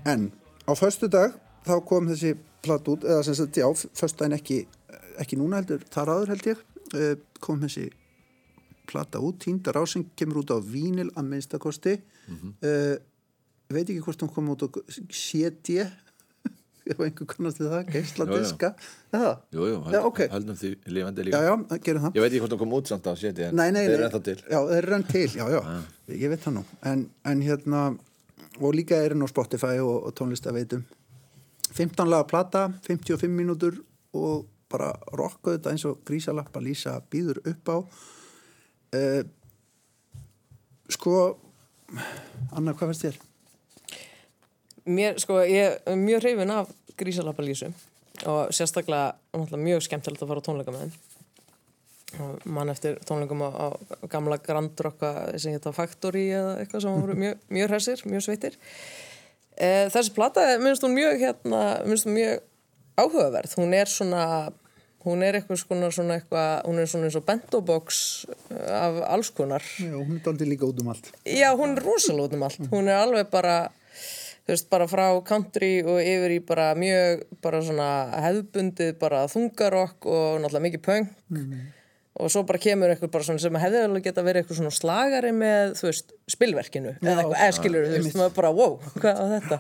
[0.09, 0.31] En
[0.65, 1.35] á föstu dag
[1.67, 3.67] þá kom þessi platt út, eða sem sagt, já,
[3.99, 4.61] föstu daginn ekki,
[5.23, 6.63] ekki núna heldur, þar áður held ég,
[6.95, 7.89] eh, kom þessi
[8.91, 11.97] plata út, Týnda rásing kemur út á vínil að minnstakosti
[12.29, 12.53] mm
[13.73, 14.69] veit ekki hvort hún kom út á
[15.09, 15.83] CD
[16.91, 18.71] ef einhver kannast við það, geisladiska
[19.13, 20.21] já, Jú, jú, Já, ok.
[20.33, 21.43] höldum því lifandi já, líka.
[21.47, 22.17] Já, gerum það.
[22.19, 24.07] Ég veit ekki hvort hún kom út samt á séti en nei, nei, þeir eru
[24.09, 24.39] ennþá til.
[24.47, 25.61] Já, þeir eru enn til, já, já,
[26.23, 26.65] ég veit það nú.
[26.91, 27.83] En, en hérna,
[28.59, 30.83] og líka er hann á Spotify og, og tónlistaveitum
[31.73, 33.79] 15 laga plata 55 mínútur
[34.13, 37.77] og bara rocka þetta eins og grísalappa Lísa býður upp á.
[38.93, 39.23] Uh,
[40.93, 41.17] sko
[42.53, 43.21] Anna, hvað fannst þér?
[44.85, 47.71] Mér, sko, ég er mjög hrifin af grísalappa lísu
[48.29, 51.01] og sérstaklega mjög skemmtilegt að fara á tónleika með þeim.
[52.45, 53.67] Mann eftir tónleikum á, á
[54.13, 58.59] gamla Grand Rocka sem geta Factory eða eitthvað sem voru mjög, mjög hressir, mjög sveitir
[59.57, 62.43] e, þessi plata, minnst hún mjög hérna, minnst hún mjög
[63.01, 64.25] áhugaverð, hún er svona
[65.03, 68.03] hún er eitthvað svona, svona eitthvað hún er svona eins og bento box
[68.71, 69.65] af alls konar.
[69.83, 71.11] Já, hún er daldið líka út um allt.
[71.27, 72.69] Já, hún er rosalega út um allt.
[72.71, 73.57] Hún er alveg bara,
[74.43, 77.91] þú veist, bara frá country og yfir í bara mjög bara svona
[78.25, 81.13] hefðbundið bara þungarokk og náttúrulega mikið punk.
[82.23, 85.31] Og svo bara kemur eitthvað bara svona sem hefði alveg geta verið eitthvað svona slagari
[85.33, 89.33] með, þú veist, spilverkinu eða eitthvað, eða skilur, þú veist, maður bara, wow, hvað var
[89.39, 89.59] þetta?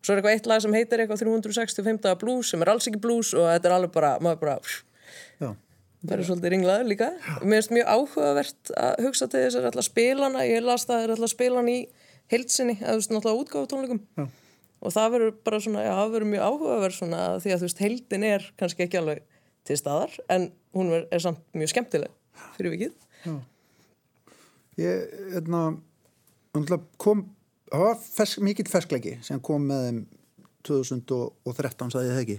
[0.00, 3.02] Svo er eitthvað eitt lag sem heitir eitthvað 365 daga blues sem er alls ekki
[3.04, 4.54] blues og þetta er alveg bara, maður bara
[5.42, 5.50] Já.
[6.08, 7.10] verður svolítið ringlaður líka.
[7.42, 11.34] Mér finnst mjög áhugavert að hugsa til þess að spilana, ég las það er alltaf
[11.34, 11.78] spilan í
[12.30, 14.24] heilsinni, eða þú veist náttúrulega útgáfu tónleikum Já.
[14.80, 17.84] og það verður bara svona, já, það verður mjög áhugavert svona því að þú veist,
[17.84, 19.24] heildin er kannski ekki alveg
[19.68, 23.40] til staðar, en hún er, er samt mjög skemmtileg fyrir vikið
[24.80, 25.74] Ég, hérna,
[26.54, 27.26] náttúrulega kom,
[27.68, 29.98] það var fersk, mikill ferskleiki sem kom með þeim
[30.68, 32.38] 2013, sagði ég það ekki,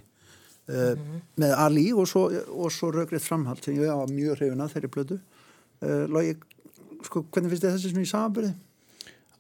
[0.72, 1.04] uh,
[1.44, 5.20] með Ali og svo, og svo rögrið framhald sem ég var mjög hrifuna þeirri blödu.
[5.82, 6.36] Uh, Logi,
[7.06, 8.52] sko, hvernig finnst þið þessi svona í samanbyrði?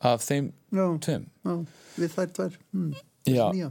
[0.01, 1.55] Af þeim Já, tveim já,
[1.99, 2.57] við þær tvær.
[2.73, 2.91] Hmm.
[3.27, 3.69] Já,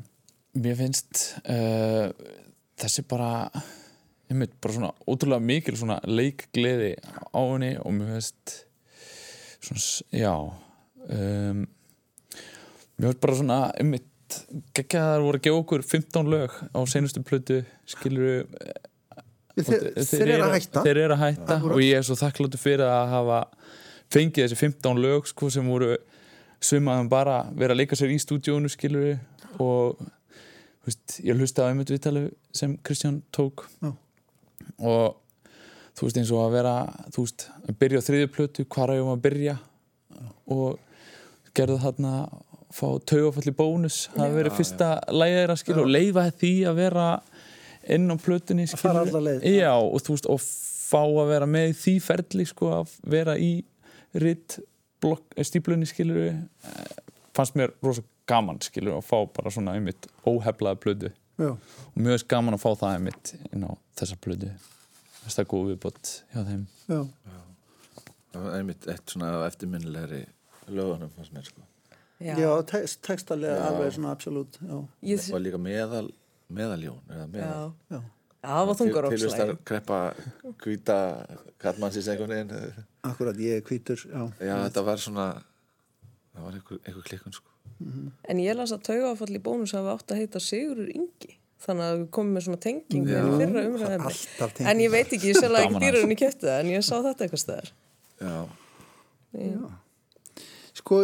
[0.60, 2.10] mér finnst uh,
[2.80, 3.30] þessi bara
[4.30, 6.92] einmitt, bara svona ótrúlega mikil svona leikgleði
[7.34, 8.54] á henni og mér finnst
[9.64, 9.82] svona,
[10.14, 11.64] já um,
[13.00, 14.38] mér finnst bara svona einmitt,
[14.78, 18.46] geggjaðar voru að gefa okkur 15 lög á seinustu plötu skilur
[19.60, 20.82] Þeir, þeir eru að hætta.
[20.88, 23.40] eru að hætta og ég er svo þakkláttur fyrir að hafa
[24.14, 25.90] fengið þessi 15 lög sko, sem voru
[26.60, 29.14] sumaðum bara vera að leika sér í stúdíónu skilur
[29.62, 30.00] og
[30.86, 33.66] veist, ég hlusta á einmitt viðtalið sem Kristján tók.
[33.80, 33.92] Já.
[34.78, 35.16] og
[35.96, 36.74] þú veist eins og að vera
[37.12, 39.56] þú veist, að byrja á þriðju plötu hvar að ég um að byrja?
[40.50, 40.78] Og
[41.56, 42.12] gerðu þarna
[42.70, 47.06] fá taugafalli bónus hafi verið fyrsta lægið þeirra skilur og leifa því að vera
[47.90, 49.46] inn á plötunni Að fara alla leið.
[49.50, 50.42] já, og þú veist, og
[50.90, 53.50] fá að vera með því ferli sko, að vera í
[54.22, 54.60] ritt
[55.46, 56.32] stíplunni skilur
[57.36, 61.12] fannst mér rosa gaman skilur að fá bara svona einmitt óheflaða plötu.
[61.40, 64.50] Já, og mjög veist gaman að fá það einmitt inn á þessa plötu.
[65.22, 66.66] Þess að góð viðbót hjá þeim.
[66.90, 67.00] Já.
[68.30, 70.22] það var einmitt eitt svona eftirminnilegri
[70.70, 71.64] lögunum fannst mér sko.
[72.20, 73.66] Já, Já, text, textalega Já.
[73.70, 74.76] alveg svona absolutt, já.
[75.08, 76.10] ég, og líka meðal
[76.52, 78.02] meðaljón eða
[78.40, 78.48] já.
[78.48, 78.48] meðal já.
[78.48, 80.00] Já, það var þungarókslæg tilvistar kreppa
[80.64, 80.98] hvíta
[81.60, 84.22] kallmannsins einhvern veginn Akkurat, ég er hvítur, já.
[84.40, 85.28] já þetta var svona
[86.34, 87.48] það var einhver, einhver klikkun sko
[88.28, 91.98] En ég las að taugafall í bónus hafa átt að heita Sigurur Ingi þannig að
[91.98, 93.20] við komum með svona tengingu Já.
[93.20, 93.62] í fyrra
[94.40, 94.68] tenging.
[94.70, 97.26] En ég veit ekki, ég selja ekki að dýrarinn í það en ég sá þetta
[97.26, 97.68] eitthvað stæðar
[98.20, 98.34] já,
[100.80, 101.00] Sko,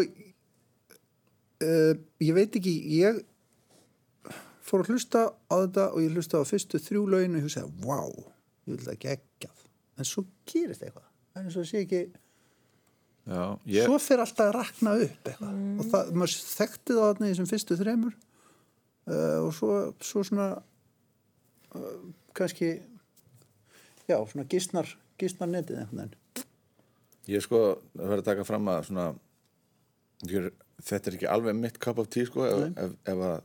[1.66, 1.92] uh,
[2.24, 3.20] ég veit ekki, ég
[4.66, 7.72] fór að hlusta á þetta og ég hlusta á fyrstu þrjú lögin og ég hugsaði,
[7.86, 8.00] vá,
[8.66, 9.66] ég vil það geggjað.
[9.96, 11.08] En svo gerist eitthvað.
[11.36, 12.02] Og það sé ekki,
[13.26, 15.58] já ég, svo fer alltaf að rakna upp eitthvað.
[15.76, 19.72] Og það, maður þekkti það þarna í þessum fyrstu þremur uh, og svo,
[20.04, 20.48] svo svona,
[21.76, 21.98] uh,
[22.36, 22.72] kannski,
[24.08, 26.46] já, svona gísnar, gísnar netið einhvern veginn.
[27.30, 27.62] ég sko
[27.94, 29.06] það verður að taka fram að svona
[30.24, 33.36] þetta er ekki alveg mitt cup of tea sko ef, ef, ef, að,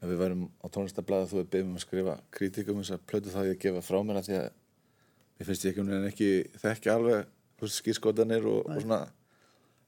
[0.00, 3.40] ef við værum á tónlistablaða þú er beðum að skrifa kritíkum þess að plötu þá
[3.44, 4.48] ég að gefa frá mér því að
[5.40, 6.30] ég finnst ég ekki, um ekki
[6.62, 9.00] þekki alveg skýrskotanir og, og svona.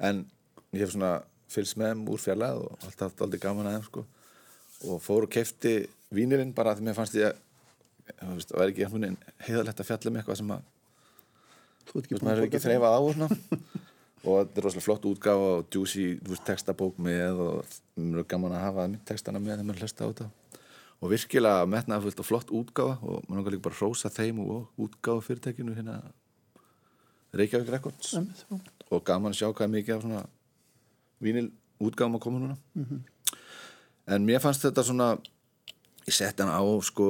[0.03, 0.25] En
[0.73, 1.15] ég hef svona
[1.53, 4.05] fylgst með þeim úr fjarlæð og alltaf haft aldrei gaman að þeim sko.
[4.89, 5.75] Og fór og kefti
[6.13, 10.13] vínirinn bara því mér fannst ég að það væri ekki einhvern veginn heiðalegt að fjalla
[10.13, 10.69] um eitthvað sem að
[11.83, 13.29] Þú veist, maður er ekki þreifað á og svona
[14.23, 18.29] og þetta er rosalega flott útgáfa og juicy, þú veist, textabók með og mér er
[18.31, 20.29] gaman að hafa textana með þegar maður hlusta á þetta.
[21.03, 24.43] Og virkilega metnaða fullt og flott útgáfa og maður langar líka bara að hrósa þeim
[24.45, 25.99] og útgáfa fyrirtækinu hérna
[27.33, 28.13] Reykjavík Records.
[28.13, 28.61] Já.
[28.93, 30.23] og gaman að sjá hvað mikið af svona
[31.23, 31.49] vínil
[31.81, 32.57] útgáfum að koma núna.
[34.07, 35.17] En mér fannst þetta svona
[36.07, 37.07] ég sett hana á sko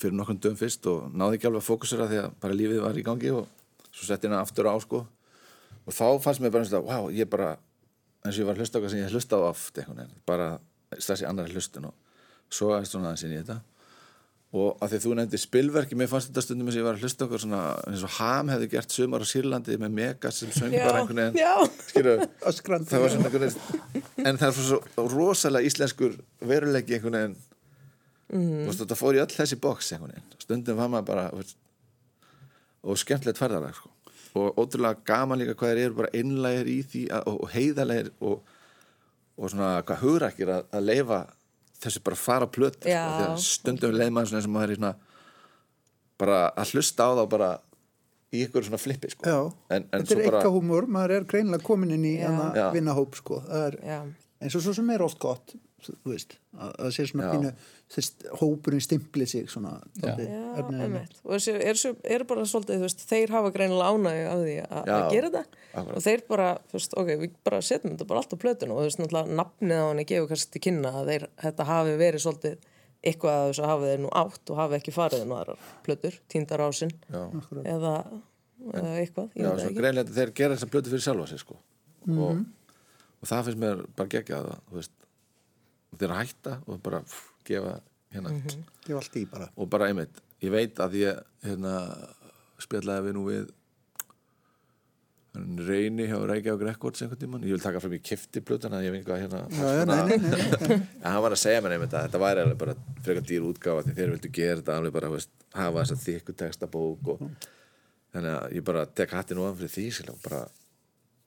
[0.00, 3.00] fyrir nokkrum dögum fyrst og náði ekki alveg að fókusera því að bara lífið var
[3.00, 3.48] í gangi og
[3.90, 5.04] svo sett hana aftur á sko
[5.86, 7.50] og þá fannst mér bara eins og það, wow, ég bara
[8.24, 10.22] eins og ég var að hlusta á hvað sem ég hlusta á oft einhvern veginn,
[10.28, 10.52] bara
[10.98, 11.94] stæðs í annari hlustun og
[12.52, 13.60] svo aðeins svona aðeins inn í þetta.
[14.60, 17.04] Og að því þú nefndi spilverki mér fannst þetta stundum eins og ég var að
[17.04, 20.74] hlusta okkur svona eins og Ham hefði gert sumar á Sýrlandi með Megas sem söng
[20.74, 21.38] bara einhvern veginn.
[22.90, 26.18] það var svona einhvern veginn en það er svo, svo rosalega íslenskur
[26.50, 27.38] veruleiki einhvern veginn.
[28.30, 28.66] Mm.
[28.66, 30.42] veist, það fór í öll þessi box einhvern veginn.
[30.42, 31.28] Stundum var maður bara
[32.82, 33.89] og skemmtilegt ferðalag sko.
[34.38, 38.10] Og ótrúlega gaman líka hvað þeir eru bara einlægir í því að, og, og heiðalegir
[38.20, 38.52] og,
[39.40, 41.20] og svona hvað hugrakir að, að leifa
[41.80, 44.94] þessu bara fara á plötu sko, að stundum leið maður svona sem maður er svona
[46.20, 47.50] bara að hlusta á þá bara
[48.30, 49.38] í ykkur svona flippi sko.
[49.72, 52.28] En, en þetta er svo bara eitthvað húmor, maður er greinilega komin inn í Já.
[52.28, 52.66] hana Já.
[52.76, 54.04] vinnahóp sko, það er,
[54.44, 55.56] eins og svo sem er oft gott
[55.88, 57.52] þú veist, að það sé svona pínu
[57.90, 61.14] þess, hópurinn stimpli sig svona dálítið Já, einmitt.
[61.24, 64.56] Og þessi er, svo- er bara svolítið, þú veist, þeir hafa greinilega ánægju af því
[64.66, 65.96] að að gera þetta akkurat.
[65.96, 68.78] og þeir bara, þú veist, ok, við bara setjum þetta bara allt á plötun og
[68.80, 72.24] þú veist, náttúrulega nafnið á henni gefur kannski til kynna að þeir, þetta hafi verið
[72.26, 72.58] svolítið
[73.00, 76.60] eitthvað að þessu hafi þeir nú átt og hafi ekki farið nú aðrar plötur, tíndar
[76.60, 76.90] ásinn
[77.64, 77.94] eða,
[78.76, 79.78] eða eitthvað, Já, svo ekki.
[79.80, 81.56] greinlega þeir gera þessa blötu fyrir sjálfa sig sko.
[81.56, 82.44] og, Mhm.
[83.22, 84.90] og það finnst mér bara geggjað að þú veist,
[85.98, 87.80] þeir hætta og bara pff, gefa
[88.14, 88.64] hérna Mhm.
[88.86, 89.48] Ég var allt í bara.
[89.56, 91.74] Og bara einmitt, ég veit að ég hérna,
[92.58, 93.50] spjallaði við nú við
[95.30, 99.20] reyni hjá Reykjavík Records einhvern tímann, ég vil taka frá mér kifti blötuna ég hvað
[99.22, 102.74] hérna en hann var að segja mér einmitt að þetta væri alveg bara
[103.06, 107.12] frekar dýr útgáfa því þeir vildu gera þetta alveg bara, veist, hafa þessa þykku textabók
[107.14, 107.22] og
[108.10, 110.40] þannig að ég bara tek hattin ofan fyrir því og bara,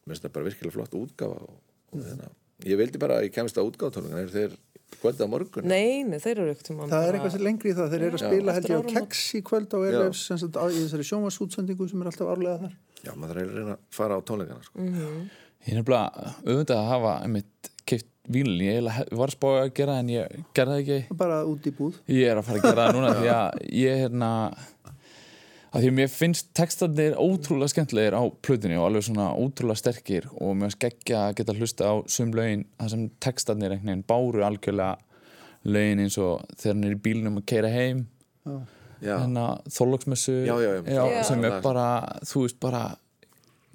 [0.04, 1.58] mér finnst það bara virkilega flott útgáfa og,
[1.94, 4.56] og þannig að ég vildi bara að ég kemst á útgáfatónungan er þeir
[5.02, 5.66] kvölda á morgun?
[5.68, 8.18] Nei, nei, þeir eru ekkert um Það er eitthvað sem lengri í það, þeir eru
[8.20, 11.08] að spila held ég á keks í kvöld á Airwaves sem sagt á- í þessari
[11.10, 12.76] sjónvarsútsendingu sem er alltaf árlega þar.
[13.04, 14.86] Já, maður þarf að reyna að fara á tónleikana sko.
[15.64, 20.10] Ég er nefnilega auðvitað að hafa einmitt keift vílun, ég var spáð að gera en
[20.14, 21.18] ég gerði það ekki.
[21.20, 21.98] Bara út í búð.
[22.08, 24.30] Ég er að fara að gera það núna því að ég hérna
[25.74, 30.28] að því að mér finnst textarnir ótrúlega skemmtilegir á plötunni og alveg svona ótrúlega sterkir
[30.36, 34.46] og mér skeggja að geta hlusta á sum lögin þar sem textarnir einhvern veginn báru
[34.46, 34.94] algjörlega
[35.74, 38.04] lögin eins og þegar hann er í bílnum að keira heim.
[40.48, 41.24] Já, já, já.
[41.28, 41.88] sem er bara,
[42.28, 42.84] þú veist bara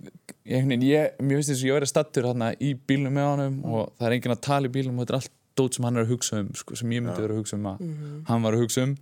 [0.05, 0.13] ég,
[0.45, 3.59] einhvern veginn, ég, mér finnst þess að ég verið stattur hérna í bílnum með honum
[3.67, 5.99] og það er enginn að tala í bílnum og þetta er allt dót sem hann
[5.99, 7.83] er að hugsa um sko, sem ég myndi vera að hugsa um að
[8.29, 8.95] hann var að hugsa um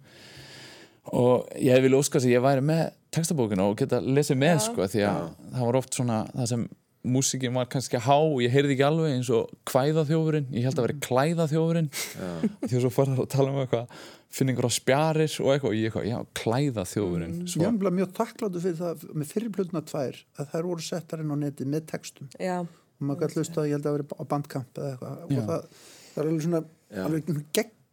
[1.12, 2.82] og ég hefði vilja óska þess að ég væri með
[3.16, 5.22] textabókina og geta lesið með sko, því að
[5.54, 6.66] það var oft svona það sem
[7.06, 10.88] músikin var kannski há ég heyrði ekki alveg eins og kvæða þjófurinn ég held að
[10.88, 13.92] vera klæða þjófurinn því að svo fara að tala um eitthvað
[14.36, 18.10] finningur á spjarir og eitthvað og ég eitthvað, já, klæða þjófurinn Ég er nefnilega mjög
[18.18, 21.86] þakkláttu fyrir það með fyrir plötuna tvær að þær voru settar inn á netið með
[21.92, 22.32] textum.
[22.42, 25.22] Já, og maður gæti hlusta, ég held að vera á bandkamp eða eitthvað.
[25.30, 25.38] Já.
[25.38, 26.62] og það, það er alveg svona
[27.06, 27.32] alveg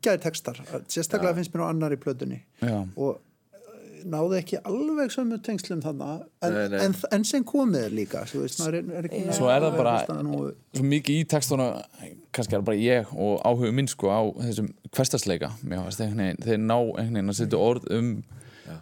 [0.04, 0.60] geggjaði textar
[0.92, 2.42] sérstaklega finnst mér á annar í plötunni.
[2.62, 3.14] Já, og
[3.56, 6.80] eh, náði ekki alveg sömu tengslum þannig en, Nei, nei.
[6.90, 10.04] en, en sem komið er líka þú veist, er, er ekki Svo er það bara-
[10.76, 11.80] svo mikið í textunum
[12.36, 16.24] kannski er það bara ég og áhuga minn sko á þessum hverstasleika mér fannst einhvern
[16.26, 18.14] veginn, þeir ná einhvern veginn að setja orð um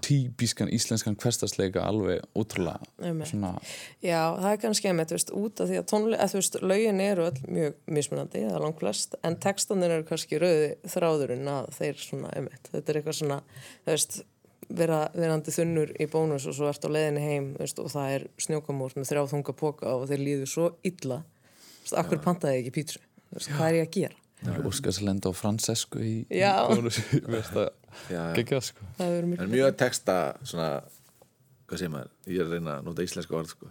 [0.05, 2.21] típiskan íslenskan hverstasleika alveg
[3.01, 3.29] Einmitt.
[3.31, 3.53] svona,
[4.03, 7.25] Já, það er kannski einmitt, veist, út af því að tónlega, þú veist, lögin eru
[7.29, 12.03] öll mjög mismunandi, það er langt flest, en textanir eru kannski rauði þráðurinn að þeir
[12.05, 13.41] svona, einmitt, þetta er eitthvað svona,
[13.81, 14.21] þú veist,
[14.81, 18.27] vera, verandi þunnur í bónus og svo ert á leiðinni heim, veist, og það er
[18.45, 21.23] snjókamór með þrjá þunga póka og þeir líður svo illa,
[21.81, 24.20] þú veist, akkur pantaði ekki pítsu, þú veist, hvað er ég að gera?
[24.41, 26.65] Óskarslenda og Francesco í, Já.
[26.65, 26.97] í bónus
[27.53, 27.69] það
[28.09, 28.59] Já.
[28.65, 28.87] sko.
[28.97, 30.69] Það verður mjög, mjög texta svona,
[31.69, 32.11] hvað segir maður?
[32.27, 33.69] Ég er að reyna að nota íslenska orð sko.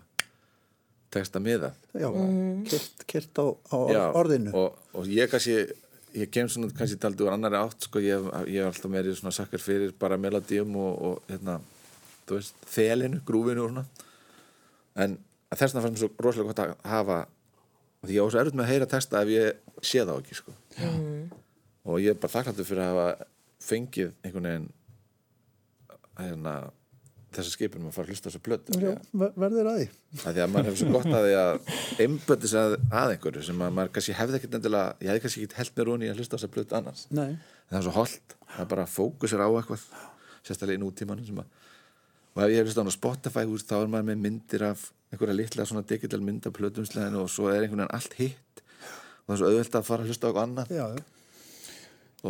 [1.10, 1.72] texta miða.
[1.98, 2.64] Já, Mhm.
[2.70, 3.78] kyrt, kyrt á, á
[4.14, 4.52] orðinu.
[4.54, 5.56] og, og ég kannski
[6.14, 9.32] ég kem svona kannski taldi úr annari átt sko, ég, ég hef alltaf verið svona
[9.34, 11.58] sakkar fyrir bara melodíum og, og hérna,
[12.26, 13.84] þú veist, þelinu, grúfinu og svona.
[15.02, 15.18] En
[15.50, 17.18] þess vegna fannst mér svo rosalega gott að hafa
[18.08, 20.54] því ég á svo erut með að heyra texta ef ég sé þá ekki sko.
[21.84, 24.68] og ég er bara þakkláttur fyrir að hafa fengið einhvern veginn
[26.20, 26.54] hérna
[27.30, 29.86] þessa skipin maður fara að hlusta á þessu plötu Já, ver- verður að því
[30.24, 31.52] að því að maður hefur svo gott að því að
[32.04, 35.58] einböndis að, að einhverju sem að maður kannski hefði ekkert endilega, ég hefði kannski ekki
[35.60, 37.30] held mér róni að hlusta á þessa plötu annars Nei.
[37.70, 39.84] það er svo holdt, það er bara fókusir á eitthvað
[40.42, 41.46] sérstaklega í að
[42.30, 45.66] og ef ég hef hlusta á Spotify þá er maður með myndir af einhverja litla
[45.66, 49.40] svona digital mynd af plötumsleginu og svo er einhvern veginn allt hitt og það er
[49.40, 50.72] svo auðvelt að fara að hlusta á eitthvað annað.
[50.74, 51.02] Já, já.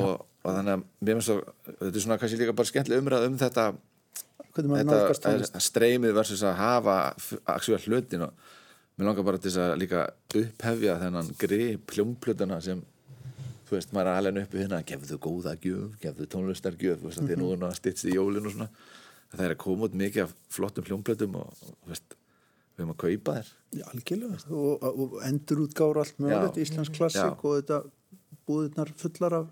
[0.00, 1.38] og, og þannig að mér finnst svo,
[1.70, 3.66] þetta er svona kannski líka bara skemmtileg umræð um þetta
[4.50, 6.96] þetta streymið versus að hafa
[7.54, 8.48] aksjóða hlutin og
[8.96, 10.06] mér langar bara til þess að líka
[10.40, 12.82] upphefja þennan grip hljómplutuna sem
[13.70, 17.30] þú veist, maður er alveg uppi hérna gefðu góða gjöf, gefðu tónlistargjöf þú veist, að
[17.30, 18.70] því nú er nú að stýtst í jólin og svona.
[19.30, 22.16] Það er að koma út mikið af flottum hljómplutum og, og þú veist,
[22.80, 24.38] við erum að kaupa þér Já, algjörlega.
[24.50, 26.56] Og, og endur útgára allt mögulegt.
[26.58, 27.76] Íslands klassik og þetta
[28.48, 29.50] búðirnar fullar af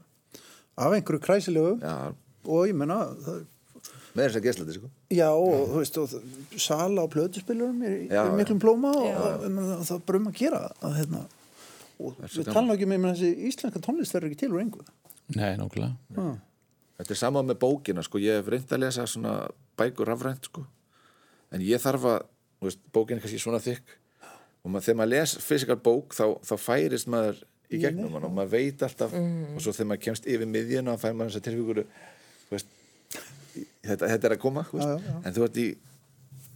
[0.79, 1.79] af einhverju kræsilegu.
[1.83, 2.15] Já,
[2.47, 3.41] og ég menna það,
[4.15, 4.91] með þess að geslati sko.
[5.15, 6.15] Já og þú veist og
[6.61, 10.31] sala á plötuspilurum er, er miklum blóma og, og, og, og það er bara um
[10.31, 11.23] að gera að, hérna,
[11.99, 14.85] og við tala ekki með um þessi íslenska tónlist verður ekki til úr engu.
[15.35, 16.29] Nei, nákvæmlega.
[16.99, 19.35] Þetta er sama með bókina, sko, ég hef reynd að lesa svona
[19.79, 20.65] bækur rafrænt, sko.
[21.55, 22.25] En ég þarf að,
[22.67, 23.95] veist, bókin er kannski svona þykk.
[24.65, 28.33] Og mað, þegar maður les fysikal bók þá, þá færist maður í gegnum hann og
[28.35, 31.85] maður veit alltaf og svo þegar maður kemst yfir miðjuna og fær maður þessa tilfíkuru
[32.51, 32.71] veist,
[33.85, 35.17] þetta, þetta er að koma Já, já, já.
[35.29, 35.67] en þú ert í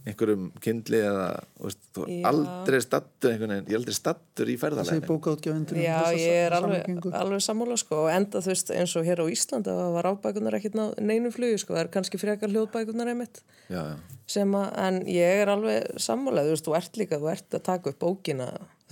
[0.03, 1.27] einhverjum kindli eða
[1.63, 2.23] veist, þú Já.
[2.27, 6.39] aldrei stattur einhvern veginn, ég er aldrei stattur í Það segir ferðalegin bókaútgjöfundur Já, ég
[6.41, 6.89] er alveg,
[7.21, 10.57] alveg sammála sko og enda þú veist eins og hér á Íslandi það var rafbækunar
[10.59, 13.43] ekkert ná neinu flugi sko það er kannski frekar hljóðbækunar einmitt.
[13.71, 13.95] Já, já,
[14.35, 17.65] sem að, en ég er alveg sammála, þú veist, þú ert líka, þú ert að
[17.69, 18.49] taka upp bókina,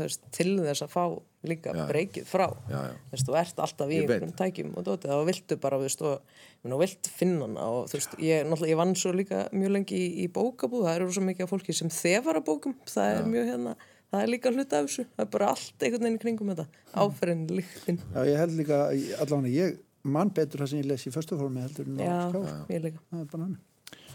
[0.07, 1.03] veist, til þess að fá
[1.51, 1.83] líka Já.
[1.89, 2.95] breykið frá Já, já.
[3.07, 6.03] þú veist, þú ert alltaf í einhverjum tækjum og dótið, þá viltu bara, þú veist,
[6.05, 9.97] og þú vilt finna hana og þú veist, ég, ég vann svo líka mjög lengi
[9.97, 13.31] í, í bókabúð, það eru svo mikið af fólki sem þefar að bókum, það er
[13.33, 13.75] mjög hérna
[14.11, 16.67] það er líka hluta af þessu, það er bara allt einhvern veginn í kringum þetta,
[16.99, 18.79] áferðin, lyktin Já, ég held líka,
[19.23, 22.15] allavega ég man betur það sem ég les í förstu formi heldur en á já,
[22.29, 22.55] skrá.
[22.73, 23.57] ég líka Það er bara hann.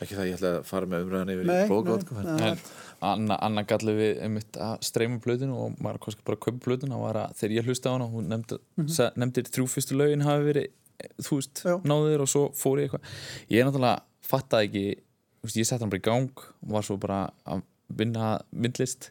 [0.02, 2.56] Ekki það ég ætla að fara með umræðan yfir Nei, í bókot nei,
[3.06, 6.64] Anna, Anna galli við einmitt að streyma plötinu og maður kannski bara að kaupa
[7.26, 10.68] að þegar ég hlusta á hana hún nefndi, mm nefndir þrjú fyrstu lögin hafi verið
[11.20, 13.16] þú veist, náður og svo fór ég eitthvað.
[13.52, 14.84] Ég er náttúrulega fattaði ekki
[15.46, 17.64] veist, ég sett hann bara í gang og var svo bara að
[17.96, 19.10] vinna myndlist.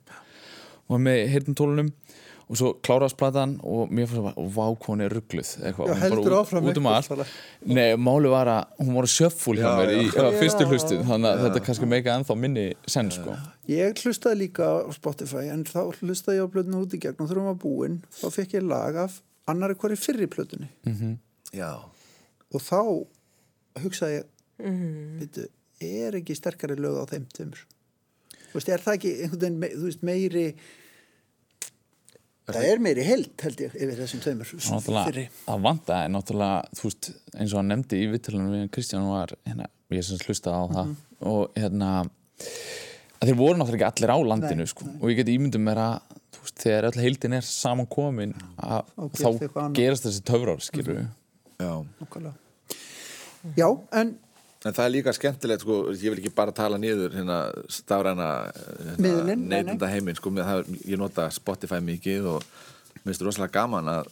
[0.90, 1.92] Og með heyrnum tólunum
[2.46, 6.36] og svo kláraðast platan og mér fannst bara, vá, hvað hún er ruggluð Já, heldur
[6.36, 7.32] út- áfram út um eitthvað.
[7.66, 10.20] Nei, máli var að hún var að sjöffúl hjá Já, mér í já.
[10.20, 10.70] já, fyrstu Já.
[10.70, 13.38] hlustu þannig að þetta kannski meika ennþá minni senn sko.
[13.72, 17.34] Ég hlustaði líka á Spotify en þá hlustaði ég á plötinu út í gegn og
[17.34, 20.70] hún var búin þá fekk ég lag af annari hverju fyrri plötunni
[21.54, 21.72] já,
[22.52, 22.82] og þá
[23.82, 24.26] hugsaði ég
[24.62, 25.48] mm.
[25.82, 27.66] er ekki sterkari lög á þeim tveimur
[28.56, 30.44] Þú veist, er það ekki einhvern veginn me, þú veist, meiri
[32.46, 35.26] það er meiri held held ég yfir þessum tveimur náttúrulega, fyrri.
[35.46, 39.70] það vantaði náttúrulega, þú veist, eins og hann nefndi í vittalunum við Kristján var, hérna,
[39.96, 40.94] ég sem hlustaði á það
[41.32, 45.32] og hérna að þeir voru náttúrulega ekki allir á landinu Nei, sko, og ég get
[45.34, 45.96] ímyndum mér að
[46.36, 49.30] þú veist, þegar öll heildin er saman komin að, Þá
[49.78, 51.06] gerast þessi töfrar, skilur við
[51.64, 51.72] já.
[52.02, 52.36] Nákvæmlega.
[53.56, 53.68] Já,
[54.02, 54.16] en
[54.66, 58.30] En það er líka skemmtilegt, sko, ég vil ekki bara tala niður hérna stafræna
[58.98, 59.36] nei.
[59.38, 62.48] neytenda heiminn, sko, með það, er- ég nota Spotify mikið og
[63.04, 64.10] mér finnst rosalega gaman að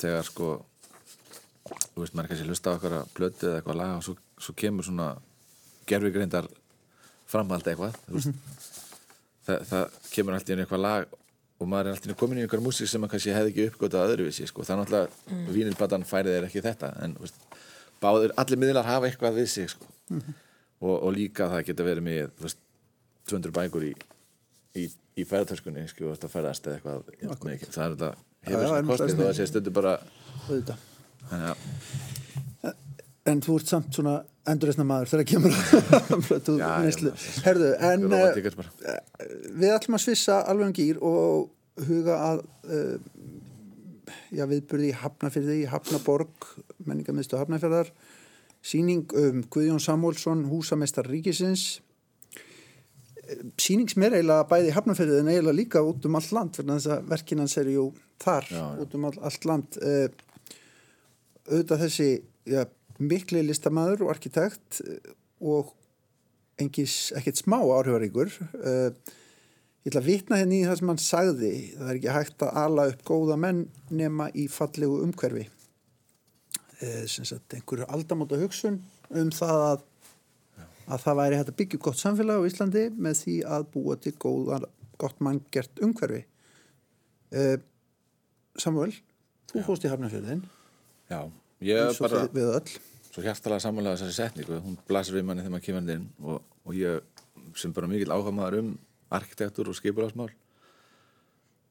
[0.00, 0.48] þegar, sko,
[1.94, 4.88] þú veist, maður kannski hlusta á eitthvað plötu eða eitthvað lag og svo, svo kemur
[4.88, 5.12] svona
[5.86, 6.50] gerfigreindar
[7.30, 8.58] framhald eitthvað, þú veist,
[9.46, 11.16] það, það kemur alltaf inn eitthvað lag
[11.56, 14.50] og maður er alltaf komin í einhver músík sem maður kannski hefði ekki uppgötað öðruvísi,
[14.50, 15.46] sko, það er náttúrulega, mm.
[15.54, 17.45] vínilplatan færið er ekki þetta, en, þú veist,
[18.02, 19.86] báður, allir miðlar hafa eitthvað við sig sko.
[20.80, 22.60] og, og líka það geta verið með þú veist,
[23.30, 23.92] 200 bækur í,
[24.78, 24.84] í,
[25.18, 27.72] í ferðartöskunni sko, þú að ferðast eða eitthvað mikið.
[27.74, 28.10] það er þetta
[28.46, 29.96] hefur en kostið er- það sé stundu bara
[31.30, 32.74] þannig að
[33.26, 34.12] En þú ert samt svona
[34.46, 37.10] endurreisna maður þegar kemur að Já, neyslu.
[37.42, 38.04] Herðu, en
[38.36, 38.92] tíkast bara.
[39.58, 41.48] við ætlum að svissa alveg um gýr og
[41.88, 42.92] huga að uh,
[44.34, 46.46] já, viðburði í Hafnafyrði, í Hafnaborg,
[46.86, 47.90] menningarmiðstu Hafnafjörðar,
[48.66, 51.80] síning um Guðjón Samúlsson, húsamestar ríkisins,
[53.26, 56.54] Eh, síning sem er eiginlega bæði í Hafnafjörði en eiginlega líka út um allt land,
[56.54, 57.86] fyrir þess að verkin hans eru jú
[58.22, 58.66] þar, Já, já.
[58.84, 59.78] út um all, allt land.
[59.82, 60.60] Uh,
[61.46, 62.08] auðvitað þessi
[62.46, 62.62] já,
[63.02, 65.10] mikli listamaður og arkitekt eh,
[65.42, 65.72] og
[66.62, 69.16] engis, ekkert smá áhrifaríkur uh,
[69.86, 71.52] ég ætla að vitna henni í það sem hann sagði.
[71.78, 73.60] Það er ekki hægt að ala upp góða menn
[73.94, 75.46] nema í fallegu umhverfi.
[76.82, 78.82] Uh, sem sagt einhverju aldamóta hugsun
[79.14, 79.84] um það að
[80.86, 84.12] að það væri hægt að byggja gott samfélag á Íslandi með því að búa til
[84.22, 84.60] góða,
[85.00, 86.20] gott manngert umhverfi.
[87.34, 87.56] Uh,
[88.60, 88.92] Samuel
[89.50, 90.44] þú fórst í Hafnarfjörðin
[91.10, 91.18] já,
[91.66, 92.76] ég og bara við öll.
[93.10, 94.60] svo hjartalega samanlega þessari setningu.
[94.62, 98.34] Hún blasir við manni þegar maður kemur inn og, og ég sem bara mikill áhuga
[98.34, 98.70] maður um
[99.16, 100.30] arkitektur og skipulagsmál.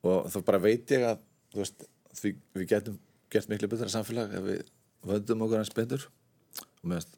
[0.05, 1.21] Og þá bara veit ég að
[1.55, 1.85] veist,
[2.19, 2.97] því við getum
[3.33, 4.65] gert miklu betra samfélag ef við
[5.05, 6.07] vöndum okkur hans betur.
[6.55, 7.17] Og, meðast,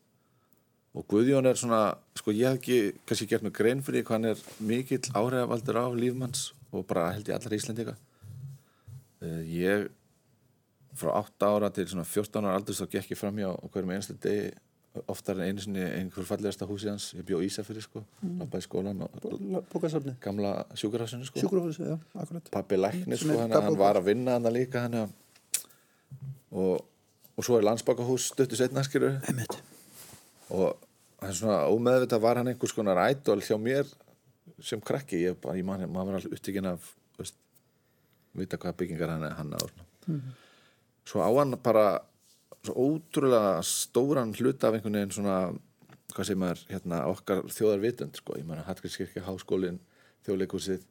[0.98, 1.82] og Guðjón er svona
[2.18, 5.86] sko ég hef ekki kannski gert mig grein fyrir hvað hann er mikill áhrifavaldur á
[5.94, 7.98] lífmanns og bara held ég allar Íslendinga.
[9.22, 9.88] Uh, ég
[10.98, 14.16] frá 8 ára til svona 14 ára aldur þá gekk ég fram hjá hverjum einstu
[14.22, 14.50] degi
[15.12, 17.12] oftar en einu sinni einhver fallegasta húsi hans.
[17.18, 18.40] Ég bjó Ísafyrir sko, mm.
[18.42, 19.04] lappa í skólan
[20.24, 21.42] gamla sjúkurhásinu sko.
[21.44, 22.52] Sjúkrahúsi, já, akkurat.
[22.54, 25.00] Pappi læknir Sem sko, hann, hann var að vinna hann líka hann
[26.52, 26.84] og,
[27.36, 29.20] og svo er landsbakahús stuttu setna skilur
[30.56, 30.78] og
[31.22, 33.90] hann svona ómeðvitað var hann einhvers konar ædol hjá mér
[34.64, 35.22] sem krakki.
[35.28, 37.38] Ég, ég man, maður var alltaf upptíkin af veist,
[38.38, 39.62] vita hvað byggingar hann er hann á
[40.08, 40.22] mm.
[41.08, 41.88] svo á hann bara
[42.74, 45.38] ótrúlega stóran hluta af einhvern veginn svona
[46.14, 49.82] hvað segir maður, hérna, okkar þjóðarvitund sko, ég meina Hallgrímskirkja, háskólin
[50.26, 50.86] þjóðleikúsið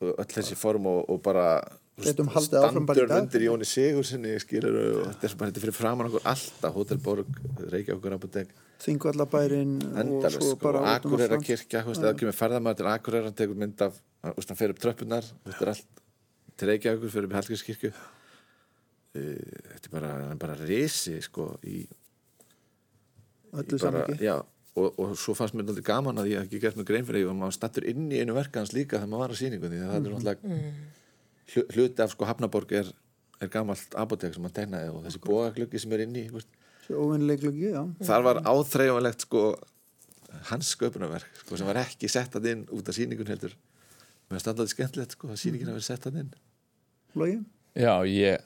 [0.00, 1.46] öll þessi form og, og bara
[2.00, 6.76] standur undir Jóni Sigursinni skilur og þetta er bara þetta er fyrir framan okkur alltaf
[6.76, 7.40] Hotelborg,
[7.74, 13.28] Reykjavíkur Apotek Þingvallabærin og svo sko, bara allt Akureyra kirkja, eða kemur ferðamaður til Akureyra
[13.28, 16.02] hann tekur mynd af, hann fer upp tröppunar veist, er allt
[16.56, 17.92] til Reykjavíkur fyrir upp í Hallgrímskirkju
[19.14, 21.82] þetta er bara, er bara risi sko, í,
[23.56, 24.36] öllu í bara, já
[24.78, 27.24] og, og svo fannst mér náttúrulega gaman að ég hef ekki gert mér grein fyrir
[27.24, 29.80] því og maður stattur inn í einu verka hans líka þegar maður var á sýningunni,
[29.82, 30.60] það er náttúrulega
[31.54, 32.92] hlu- hluti af sko Hafnaborg er,
[33.42, 36.24] er gamalt apotek sem hann tegnaði og þessi bóagluggi sem er inn í
[36.90, 37.82] óvinnileglögi, já.
[38.02, 39.42] Þar var áþreifanlegt sko
[40.48, 43.52] hans sköpunarverk sko, sem var ekki sett að inn út af sýningun heldur.
[44.30, 46.32] Mér standaði skemmtilegt sko að sýningin hafi verið sett að inn.
[47.18, 47.36] Logi?
[47.78, 48.42] Já, ég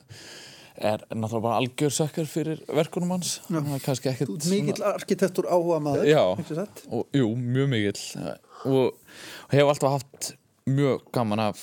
[0.75, 3.37] er náttúrulega bara algjör sökkar fyrir verkunum hans.
[3.51, 3.63] Er
[4.11, 6.23] ekkert mikill arkitektur áhuga maður Já.
[6.91, 8.03] og, Jú, mjög mikill.
[8.65, 8.97] Og,
[9.47, 10.33] og hef alltaf haft
[10.67, 11.63] mjög gaman af,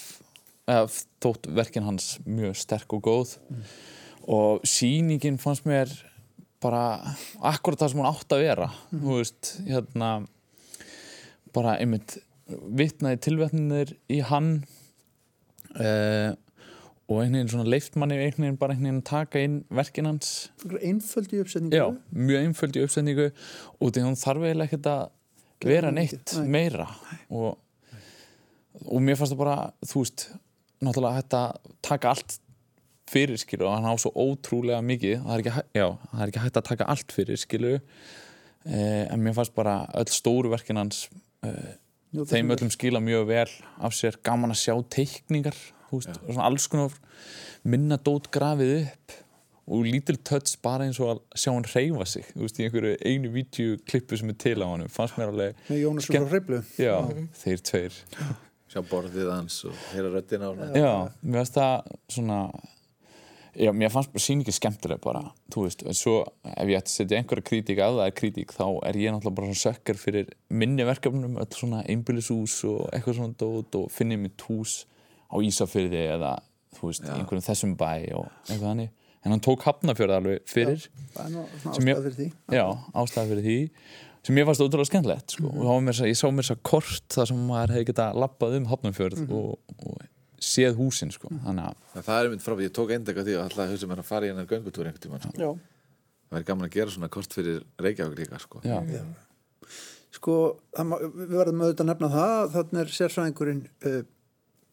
[0.70, 3.36] af þótt verkin hans mjög sterk og góð.
[4.32, 5.92] Og sýningin fannst mér
[6.62, 8.70] bara akkurat það sem hún átt að vera.
[8.94, 10.12] Þú veist, hérna
[11.56, 14.62] bara einmitt vitnaði tilvetninir í hann.
[15.72, 16.36] Uh,
[17.10, 20.52] og einhvern veginn svona leift manni einhvern veginn bara einhvern veginn taka inn verkin hans.
[20.80, 21.76] Einföld í uppsetningu?
[21.76, 25.04] Já, mjög einföld í uppsetningu og því hún þarf eiginlega ekkert að
[25.66, 26.48] vera neitt Nei.
[26.56, 26.88] meira
[27.30, 27.58] og,
[28.88, 30.26] og mér fannst það bara þú veist,
[30.82, 32.38] náttúrulega að taka allt
[33.12, 36.44] fyrir skilu og hann á svo ótrúlega mikið það er ekki, já, það er ekki
[36.46, 41.04] hægt að taka allt fyrir skilu eh, en mér fannst bara öll stóru verkin hans
[41.46, 41.76] eh,
[42.12, 43.48] þeim öllum skila mjög vel
[43.84, 45.58] af sér gaman að sjá teikningar
[45.92, 46.96] þú veist, og svona alls konar
[47.68, 49.18] minna dót grafið upp
[49.72, 52.96] og lítil töts bara eins og að sjá hann reyfa sig þú veist, í einhverju
[53.08, 56.96] einu vídeoklippu sem er til á hann fannst mér alveg með Jónas Skemmt- Hriblu já,
[57.44, 58.00] þeir tveir.
[58.72, 62.40] Sjá borðið hans og heyra röddina á hann já, mér fannst það svona
[63.62, 65.24] já, mér fannst bara sýningi skemmtileg bara,
[65.54, 66.18] þú veist, en svo
[66.48, 69.38] ef ég ætti að setja einhverja kritík að það er kritík þá er ég náttúrulega
[69.40, 74.18] bara svona sökkar fyrir minni verkefnum, öll svona einbýlishús og eitthvað svona dót og finni
[74.24, 74.82] mitt hús
[75.32, 76.36] á Ísafyrði eða
[76.78, 81.36] þú veist, einhverjum þessum bæ og eitthvað þannig, en hann tók hafnafjörð alveg fyrir, það
[81.42, 83.60] er Sem ástæða fyrir því já, ástæða fyrir því
[84.22, 85.50] sem ég fannst ótrúlega skemmtilegt sko.
[85.50, 88.58] og mér þess að ég sá mér að kort þar sem maður hefði getað lappað
[88.60, 90.04] um hafnafjörð og, og
[90.42, 91.32] séð húsin sko.
[91.46, 94.04] þannig að En það er mynd frá, ég tók eindaka því og alltaf hugsa mér
[94.04, 95.34] að fara í hennar göngutúr einhvern tímann sko.
[95.38, 95.50] já.
[96.30, 98.62] það er gaman að gera svona kort fyrir Reykjavík líka sko.
[98.66, 98.78] já,
[100.14, 100.38] sko,
[100.78, 104.02] það við verðum auðvitað að nefna það þannig er sérfræðingurinn uh,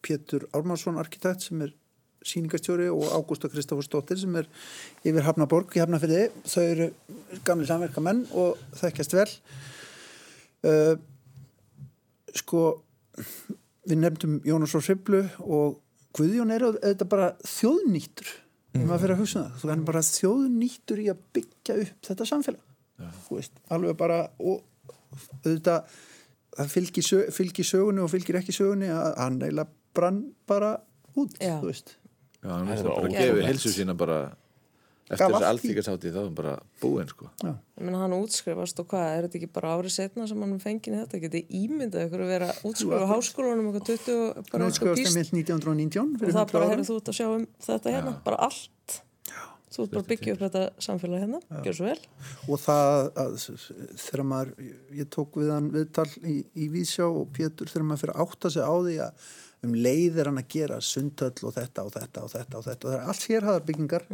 [0.05, 1.73] Pétur Ármarsson arkitekt sem er
[2.25, 4.49] sýningastjóri og Ágústa Kristoffersdóttir sem er
[5.07, 6.89] yfir Hafnaborg í Hafnafyrði þau eru
[7.47, 9.29] gamli samverkamenn og þekkjast vel.
[10.67, 10.95] Uh,
[12.35, 12.63] sko
[13.87, 15.79] við nefndum Jónas og Hriblu og
[16.17, 18.29] Guðjón er auðvitað bara þjóðnýttur
[18.75, 18.83] mm.
[18.83, 19.61] maður fyrir að hugsa um það.
[19.61, 22.65] Þú er bara þjóðnýttur í að byggja upp þetta samfélag
[22.99, 24.63] þú veist, alveg bara og
[25.43, 25.99] auðvitað
[26.57, 26.71] það
[27.35, 30.75] fylgir sögunni og fylgir ekki sögunni að hann eiginlega brann bara
[31.15, 31.57] út, Já.
[31.61, 31.95] þú veist
[32.39, 34.19] Já, hann er bara gefið hilsu sína bara
[35.09, 35.47] eftir allt í.
[35.49, 37.29] alþýkarsátti þá er hann bara búinn sko.
[37.41, 37.51] Já.
[37.79, 40.97] Ég meina hann útskrifast og hvað, er þetta ekki bara árið setna sem hann fengið
[41.01, 41.21] þetta?
[41.25, 45.33] Getið ímyndað ykkur að vera útskrifað á háskólanum 20 og bara Nú eitthvað píst stemmið
[45.41, 48.41] 1919 og fyrir það 100 bara hefur þú út að sjá um þetta hérna, bara
[48.47, 48.99] allt.
[49.69, 51.99] Þú ert bara að byggja upp þetta samfélag hérna, gjör svo vel.
[52.49, 53.35] og það að,
[54.01, 58.15] þegar maður ég tók við hann viðtal í, í Vísjá og Pétur þegar maður fyrir
[58.15, 59.27] að átta sig á því að
[59.67, 62.79] um leiðir hann að gera sundhöll og þetta og þetta og þetta og þetta.
[62.79, 64.05] Og það er allt sérhæðar byggingar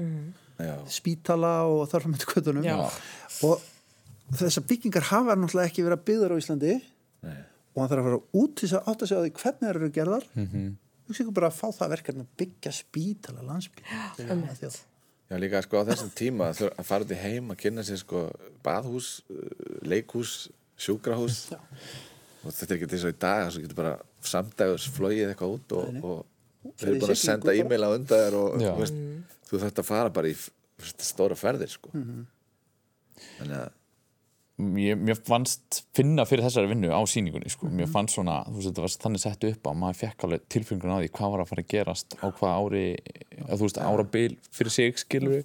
[0.56, 2.76] Já, spítala og þarf með kvötunum Já.
[3.46, 3.66] og
[4.40, 6.74] þessar byggingar hafa náttúrulega ekki verið að byggðar á Íslandi.
[7.26, 7.38] Nei.
[7.76, 9.72] og hann þarf að fara út til þess að átta sig á því hvernig það
[9.76, 10.28] eru gerðar.
[10.34, 10.68] Mm -hmm.
[11.06, 13.84] þú séu bara að fá það verkefni að byggja spítala landsbygg
[15.26, 18.28] Já, líka sko á þessum tíma að fara út í heim að kynna sér sko
[18.66, 20.36] baðhús, uh, leikhús,
[20.78, 21.48] sjúkrahús.
[22.46, 23.94] Og þetta er ekki þess að í dag þess að getur bara
[24.30, 28.38] samdægurs flogið eitthvað út og, og við erum búin að senda e-mail á undan þér
[28.38, 28.70] og Já.
[28.70, 29.02] þú, veist,
[29.50, 30.36] þú þarft að fara bara í
[31.02, 31.90] stóra ferðir sko.
[33.40, 33.74] Þannig að
[34.56, 37.68] mér, mér fannst finna fyrir þessari vinnu á sýningunni sko.
[37.68, 40.94] mér fannst svona, þú veist, þetta var þannig sett upp að maður fekk alveg tilfengun
[40.96, 42.86] á því hvað var að fara að gerast á hvað ári
[43.44, 45.44] að, þú veist, árabil fyrir sig skilur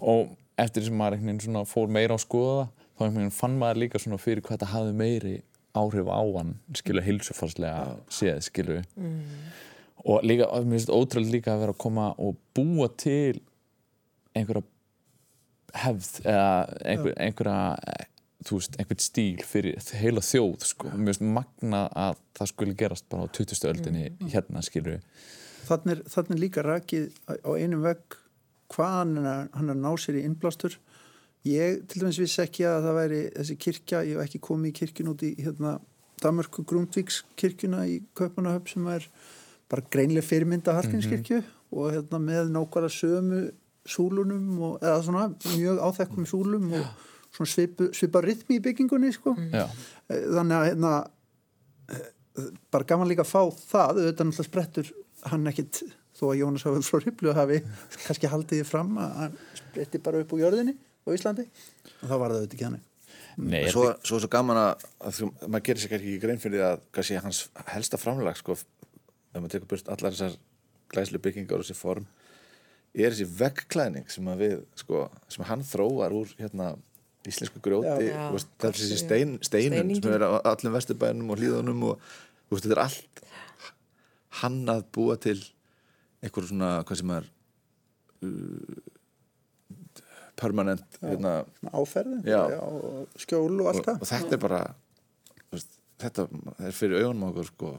[0.00, 3.56] og eftir sem maður einhvern veginn svona fór meira á skoða þá einhvern veginn fann
[3.62, 5.36] maður líka svona fyrir hvað þetta hafði meiri
[5.80, 8.82] áhrif á hann skilur heilsufarslega séð skilur
[10.04, 13.40] og líka, mér finnst ótrúlega líka að vera að koma og búa til
[14.36, 14.66] einhverja
[15.80, 16.48] hefð eða
[16.82, 18.08] einhver, einhverja
[18.46, 20.90] þú veist, einhvern stíl fyrir heila þjóð sko.
[20.94, 23.68] mér finnst magna að það skulle gerast bara á 20.
[23.70, 25.00] öldinni hérna skilur
[25.68, 28.16] þannig er, þannig er líka rakið á einum vegg
[28.70, 30.76] hvað hann er, hann er ná sér í innblástur.
[31.48, 34.74] Ég til dæmis vissi ekki að það væri þessi kirkja, ég hef ekki komið í
[34.80, 35.78] kirkjun út í hérna
[36.20, 39.06] Danmörku Grundvíks kirkjuna í Kaupanahöf sem er
[39.70, 43.40] bara greinlega fyrirmynda Hallgrímskirkju og hérna með nákvæmlega sömu
[43.88, 45.24] súlunum og, eða svona
[45.54, 47.08] mjög áþekkum súlum og svona
[47.38, 49.36] svipu, svipa rytmi í byggingunni sko.
[49.54, 49.66] Já,
[50.10, 50.92] Eh, þannig að hérna
[51.94, 54.92] eh, bara gaman líka að fá það auðvitað náttúrulega sprettur
[55.30, 55.82] hann ekkit
[56.18, 57.58] þó að Jónas hafi frá Hriblu hafi
[58.06, 61.46] kannski haldið því fram að hann spretti bara upp úr jörðinni á Íslandi.
[62.00, 62.80] Og þá var það auðvitað ekki hann
[63.40, 66.66] nei, svo, svo er svo gaman að, að þú, maður gerir sér ekki grein fyrir
[66.66, 70.36] að kannski hans helsta framlag sko, ef maður tekur burt allar þessar
[70.90, 72.08] glæslu byggingar og þessi form
[72.98, 76.72] er þessi veggklæðning sem að við sko, sem hann þróar úr hérna
[77.28, 78.28] íslensku grjóti Já.
[78.30, 79.00] þú veist, Já, þessi já.
[79.04, 82.06] stein, steinun sem er á allum vesturbænum og hlíðunum og
[82.48, 83.24] þú veist, þetta er allt
[84.40, 85.36] hann að búa til
[86.24, 87.28] einhver svona, hvað sem er
[88.24, 88.80] uh,
[90.40, 91.34] permanent hérna,
[91.76, 92.40] áferðin Já.
[92.64, 94.62] og skjól og allt og, það og þetta er bara
[95.36, 96.26] þú veist, þetta
[96.70, 97.72] er fyrir augunum okkur sko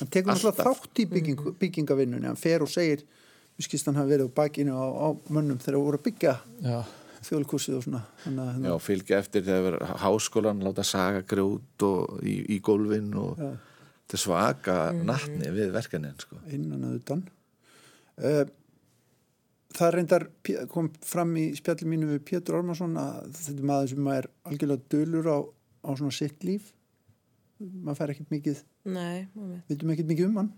[0.00, 0.60] hann tekur alltaf.
[0.60, 3.06] þátt í bygging, byggingavinnunni hann fer og segir
[3.56, 6.34] við skist hann hafi verið á bakinu á, á mönnum þegar voru að byggja
[6.64, 6.78] já,
[7.26, 12.22] þjóðlíkursið og svona þannig að já, hérna, fylgja eftir þegar háskólan láta saga grjót og
[12.24, 13.50] í, í gólfin og Já.
[14.06, 16.40] þetta svaka natni við verkanin sko.
[16.48, 17.22] innan að utan
[18.20, 18.42] uh,
[19.76, 20.26] það reyndar
[20.72, 24.88] kom fram í spjalli mínu við Pétur Ormarsson að þetta er maður sem er algjörlega
[24.96, 25.38] dölur á,
[25.86, 26.72] á svona sitt líf
[27.60, 29.60] maður fær ekkert mikið Nei, mami.
[29.68, 30.52] vitum ekkert mikið um hann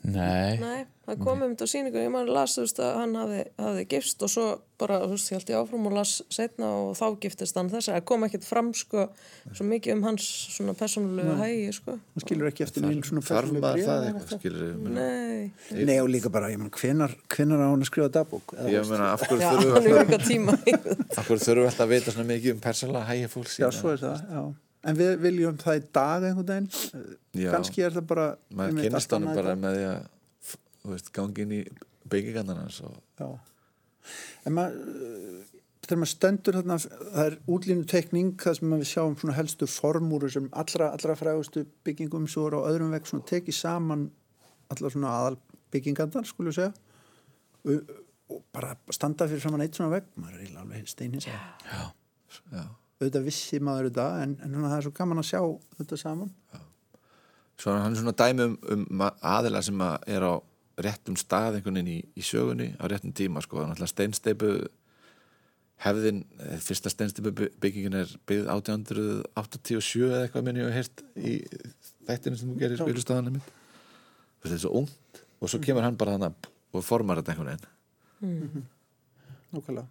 [0.00, 3.16] nei, Nei, það kom um þetta á síningu ég maður las, þú veist, að hann
[3.18, 4.44] hafi, hafi gifst og svo
[4.80, 7.90] bara, þú veist, ég held ég áfram og las setna og þá giftist hann þess.
[7.92, 9.04] Að kom ekkert fram, sko,
[9.50, 11.98] svo mikið um hans svona persónulegu hægi, sko.
[12.14, 16.32] Hann skilur ekki eftir neinn svona maður bréf það eitthvað skilur Nei, Nei og líka
[16.32, 18.56] bara, ég menn, hvenar, hvenar á hann að skrifa dagbók?
[18.56, 22.30] Eða, ég meina af hverju er alltaf af hverju þurfum við alltaf að vita svona
[22.32, 24.42] mikið um persónulega hægja fólks já, svo er það, já
[24.86, 27.14] en við viljum það í dag einhvern veginn.
[27.36, 27.50] Já.
[27.54, 31.62] kannski er það bara maður annað í bara með því að veist, gangi inn í
[32.10, 32.62] byggingarnar
[33.20, 33.28] Já.
[34.48, 34.78] En maður,
[35.84, 40.30] þegar maður stendur þarna, það er útlínu tekning, það sem við sjáum svona helstu formúru
[40.32, 44.08] sem allra, allra frægustu byggingum svo er á öðrum vegg svona tekið saman
[44.72, 45.40] allar svona aðal
[45.74, 46.72] byggingandar, skulum segja,
[47.66, 47.94] og,
[48.32, 51.34] og bara standa fyrir saman eitt svona vegg, maður er alveg steinins að
[52.54, 52.62] já
[53.00, 55.40] auðvitað vissi maður þetta, en, en svona, það er svo gaman að sjá
[55.78, 56.32] þetta saman.
[57.60, 60.32] Svo er hann svona dæmi um, um aðila sem að er á
[60.80, 64.52] réttum stað einhvern veginn í, í sögunni á réttum tíma sko, náttúrulega steinsteipu
[65.84, 71.02] hefðin, eh, fyrsta steinsteipu by- byggingin er byggð 1887 eða eitthvað minn ég hef heyrt
[71.16, 71.34] í
[72.08, 73.46] þættinu sem þú gerir spilustaðanum minn
[74.44, 78.66] þetta er svo ungt og svo kemur hann bara þannig og formar þetta einhvern veginn.
[79.50, 79.88] Nákvæmlega.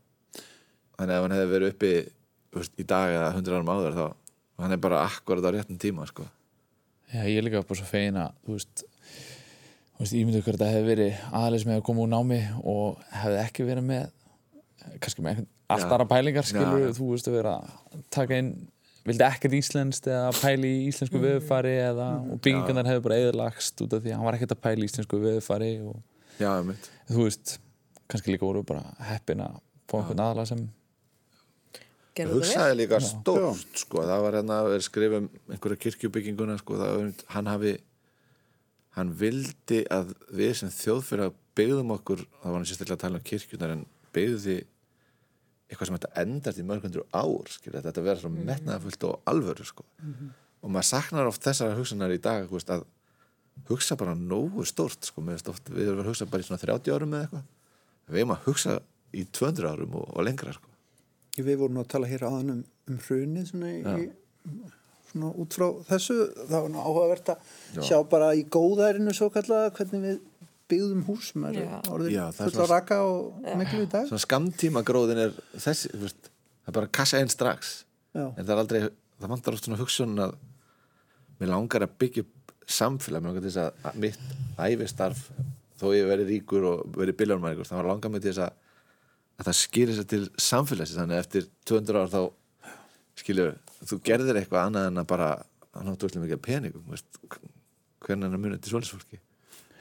[0.98, 1.92] þannig að ef hann hefði verið uppi
[2.58, 4.06] veist, í dag eða 100 árum áður þá
[4.64, 6.26] hann er bara akkurat á réttum tíma sko.
[7.14, 8.84] já, ég er líka bara svo fegin að þú veist,
[9.96, 12.42] þú veist ímyndu hver þetta hefði verið aðalega sem hefði komið úr námi
[12.74, 14.10] og hefði ekki verið með
[15.04, 16.98] kannski með allt aðra pælingar skilur, Já, já.
[16.98, 18.52] þú veist að vera að taka inn
[19.10, 23.94] vildi ekkert íslenskt eða pæli í íslensku veðufari eða, og byggingarnar hefði bara eðlagst út
[23.96, 25.96] af því að hann var ekkert að pæli í íslensku veðufari og
[26.42, 26.52] já,
[27.10, 27.54] þú veist,
[28.12, 29.56] kannski líka voru bara heppin að
[29.90, 30.66] fá einhvern aðalega sem
[32.20, 32.40] Gerðu þetta vel.
[32.44, 37.14] hugsaði líka stórt sko, það var hérna að skrifa um einhverja kirkjubygginguna sko, það var,
[37.36, 37.76] hann hafi
[38.98, 43.26] hann vildi að við sem þjóðfyrir byggðum okkur, það var hann sérstaklega að tala um
[43.30, 44.60] kirkjunar en byggði
[45.70, 48.04] eitthvað sem þetta endast í mörg hundru ár skilur, þetta.
[48.06, 49.86] Vera svo metnaðafullt og alvöru sko.
[50.60, 52.88] og maður saknar oft þessara hugsanar í dag veist, að
[53.70, 56.96] hugsa bara nógu stórt sko, með stórt, við erum að hugsa bara í svona 30
[56.96, 57.46] árum eða eitthvað.
[58.10, 58.80] Við erum að hugsa
[59.14, 60.69] í 200 árum og, og lengra sko.
[61.38, 64.08] Við vorum að tala hér aðan um, um hrunið svona, í,
[65.12, 66.18] svona út frá þessu.
[66.40, 70.18] Það var nú áhugavert að sjá bara í góðærinu svo kallaða hvernig við
[70.70, 71.32] byggðum hús.
[71.36, 71.70] Er Já.
[71.90, 74.10] orðin Já, það er full á raka og miklu í dag.
[74.10, 76.32] Svona skamtíma gróðin er þessi, þú veist,
[76.64, 77.78] það er bara kassa einn strax.
[78.10, 78.26] Já.
[78.26, 78.82] en það er aldrei,
[79.22, 80.36] það vantar oft svona hugsun að
[81.40, 82.26] mér langar að byggja
[82.70, 84.24] samfélag, mér langar til þess að, mitt
[84.60, 85.22] æfistarf,
[85.80, 88.59] þó ég verið ríkur og verið biljónmæringur, það var langar mig til þess að
[89.40, 91.00] að það skýrir sér til samfélagsins.
[91.00, 92.22] Þannig að eftir 200 ár þá
[93.20, 93.56] skilur,
[93.88, 95.30] þú gerðir eitthvað annað en að bara
[95.76, 97.20] að náttu öllum mikið peningum þú veist,
[98.04, 99.20] hvernig er að muni til svolisfólki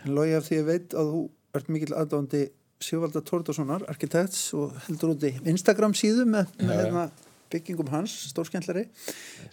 [0.05, 1.23] En logi af því ég veit að þú
[1.59, 2.43] ert mikill aðdándi
[2.79, 7.09] Sigvalda Tórdarssonar, arkitekts og heldur úti Instagram síðu með, með hérna,
[7.51, 8.85] byggingum hans, stórskendlari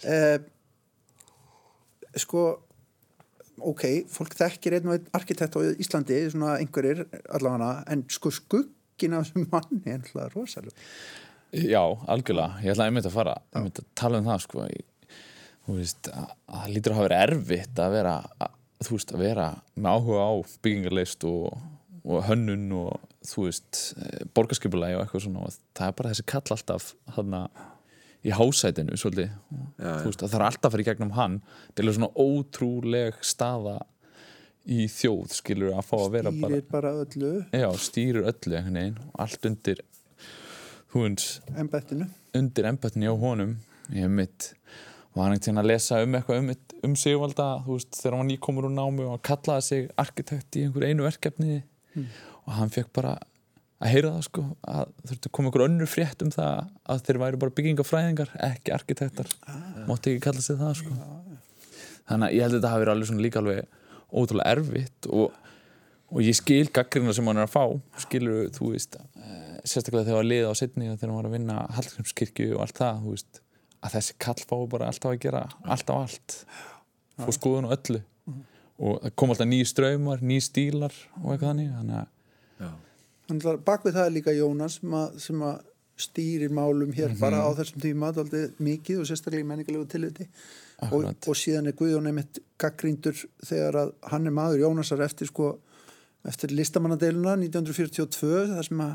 [0.06, 0.36] eh,
[2.22, 2.44] sko
[3.56, 3.82] ok,
[4.12, 8.30] fólk þekkir einn og einn arkitekt á Íslandi, svona einhverjir allavega, en sko
[8.96, 10.84] skuggin af þessum manni er alltaf rosalega.
[11.56, 14.66] Já, algjörlega, ég ætla einmitt að fara einmitt að tala um það sko.
[15.66, 19.14] Þú veist, að að það lítur að hafa verið erfitt að vera, að, þú veist,
[19.14, 20.34] að vera með áhuga á
[20.66, 21.56] byggingarleist og,
[22.06, 23.80] og hönnun og þú veist
[24.36, 27.40] borgarskipulagi og eitthvað svona og það er bara þessi kall alltaf þarna
[28.26, 29.34] í hásætinu svolítið.
[29.78, 31.40] Já, þú veist, að það er alltaf að fara í gegnum hann.
[31.74, 33.76] Til að svona ótrúleg staða
[34.66, 37.32] í þjóð skilur að fá að vera bara Stýrir bara öllu.
[37.54, 39.82] Já, stýrir öllu og allt undir
[41.56, 42.08] embættinu.
[42.34, 43.56] undir embættinni á honum.
[43.92, 44.50] Ég hef mitt
[45.16, 46.50] var hann einhvern veginn að lesa um eitthvað um,
[46.84, 50.66] um Sigvalda veist, þegar hann var nýkomur úr námi og hann kallaði sig arkitekt í
[50.66, 51.62] einhver einu verkefni.
[52.44, 53.14] Og hann fekk bara
[53.80, 57.20] að heyra það sko að þurfti að koma einhver önnur frétt um það að þeir
[57.22, 59.32] væri bara byggingafræðingar ekki arkitektar,
[59.88, 60.98] mátti ekki kalla sig það sko.
[62.06, 63.82] Þannig að ég held að þetta hafi verið alveg svona líka alveg
[64.12, 65.32] ótrúlega erfitt og,
[66.12, 67.64] og ég skil gaggrina sem hann er að fá
[68.04, 71.36] skilur þú veist eh, sérstaklega þegar var liða á setni og þegar hann var að
[71.38, 73.40] vinna Hallgrímskirkju og allt það þú veist,
[73.82, 76.36] að þessi kall fái bara alltaf að gera alltaf allt.
[77.16, 78.02] Fór skoðun og öllu.
[78.76, 82.12] Og það kom alltaf nýjir ströymar, nýjir stílar og eitthvað þannig þannig að
[83.26, 85.56] Þannig að bak við það er líka Jónas sem að, sem að
[85.98, 87.18] stýrir málum hér Mhm.
[87.18, 90.26] bara á þessum tíma daldið mikið og sérstaklega í menningarlegu tilliti
[90.84, 95.54] og, og síðan er Guðjón einmitt gaggríndur þegar að hann er maður Jónasar eftir sko
[96.26, 98.94] eftir listamannadeiluna 1942 þar sem að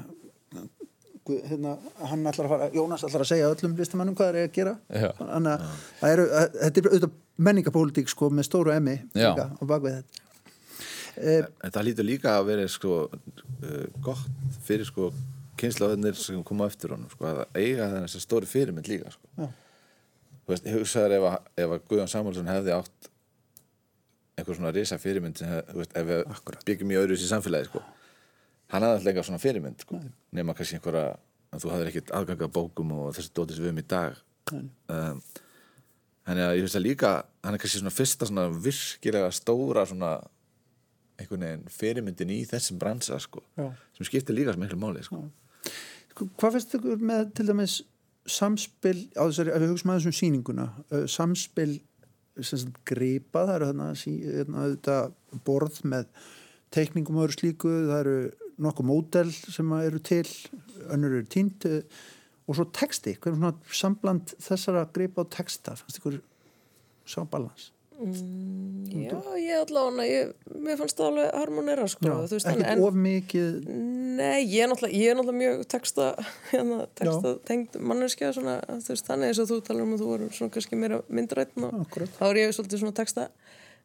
[1.29, 1.75] hérna,
[2.09, 4.73] hann ætlar að fara, Jónas ætlar að segja öllum listamannum hvað það er að gera
[4.89, 5.09] Já.
[5.19, 5.65] þannig að
[6.01, 7.15] það eru, að, þetta er auðvitað
[7.47, 10.25] menningapólitík sko með stóru emmi á bakvið þetta
[11.15, 11.35] e,
[11.67, 15.11] En það lítur líka að vera sko, uh, gott fyrir sko,
[15.61, 19.31] kynslaðunir sem koma eftir honum sko, að eiga þess stóri fyrirmynd líka sko.
[19.37, 19.51] Já.
[20.41, 23.09] Þú veist, hugsaður ef, að- ef að Guðjón Samúlsson hefði átt
[24.39, 26.23] einhver svona risa fyrirmynd þú veist, ef við
[26.65, 27.81] byggjum í öðru í samfélagi sko.
[28.71, 29.99] hann hafði alltaf enga svona fyrirmynd sko.
[30.31, 31.17] nema kannski einhverja
[31.51, 34.21] að þú hafðir ekkert aðganga bókum og þessi dótið sem við um í dag
[34.53, 35.21] um,
[36.21, 37.09] Þannig að ég finnst að líka
[37.43, 40.11] hann er kannski svona fyrsta svona virkilega stóra svona
[41.19, 43.67] einhvern veginn fyrirmyndin í þessum bransa sko, Já.
[43.97, 45.19] sem skiptir líka sem miklu máli sko.
[46.13, 47.75] Sko, Hvað finnst ykkur með til dæmis
[48.29, 51.71] samspil, á þessari, ef við hugsaum að þessum sýninguna, uh, samspil
[52.87, 56.07] gripa, það eru þarna, þarna auðvitað borð með
[56.71, 58.15] teikningum og öðru slíku, það eru
[58.61, 60.25] nokkuð módel sem eru til,
[60.93, 61.67] önnur eru tínt
[62.47, 66.19] og svo texti, hvernig svona sambland þessara gripa og texta, fannst ykkur
[67.07, 67.23] sá
[68.01, 68.23] balans?
[68.91, 72.15] Já, ég allavega, ég, mér fannst það alveg harmonera, sko.
[72.51, 73.61] En- of mikið
[74.11, 76.07] Nei, ég er náttúrulega, ég er náttúrulega mjög texta,
[76.51, 80.29] hérna, texta tengd manneskja svona, veist, þannig eins og þú talar um að þú voru
[80.35, 83.29] svona kannski meira myndrætn og þá er ég svolítið svona texta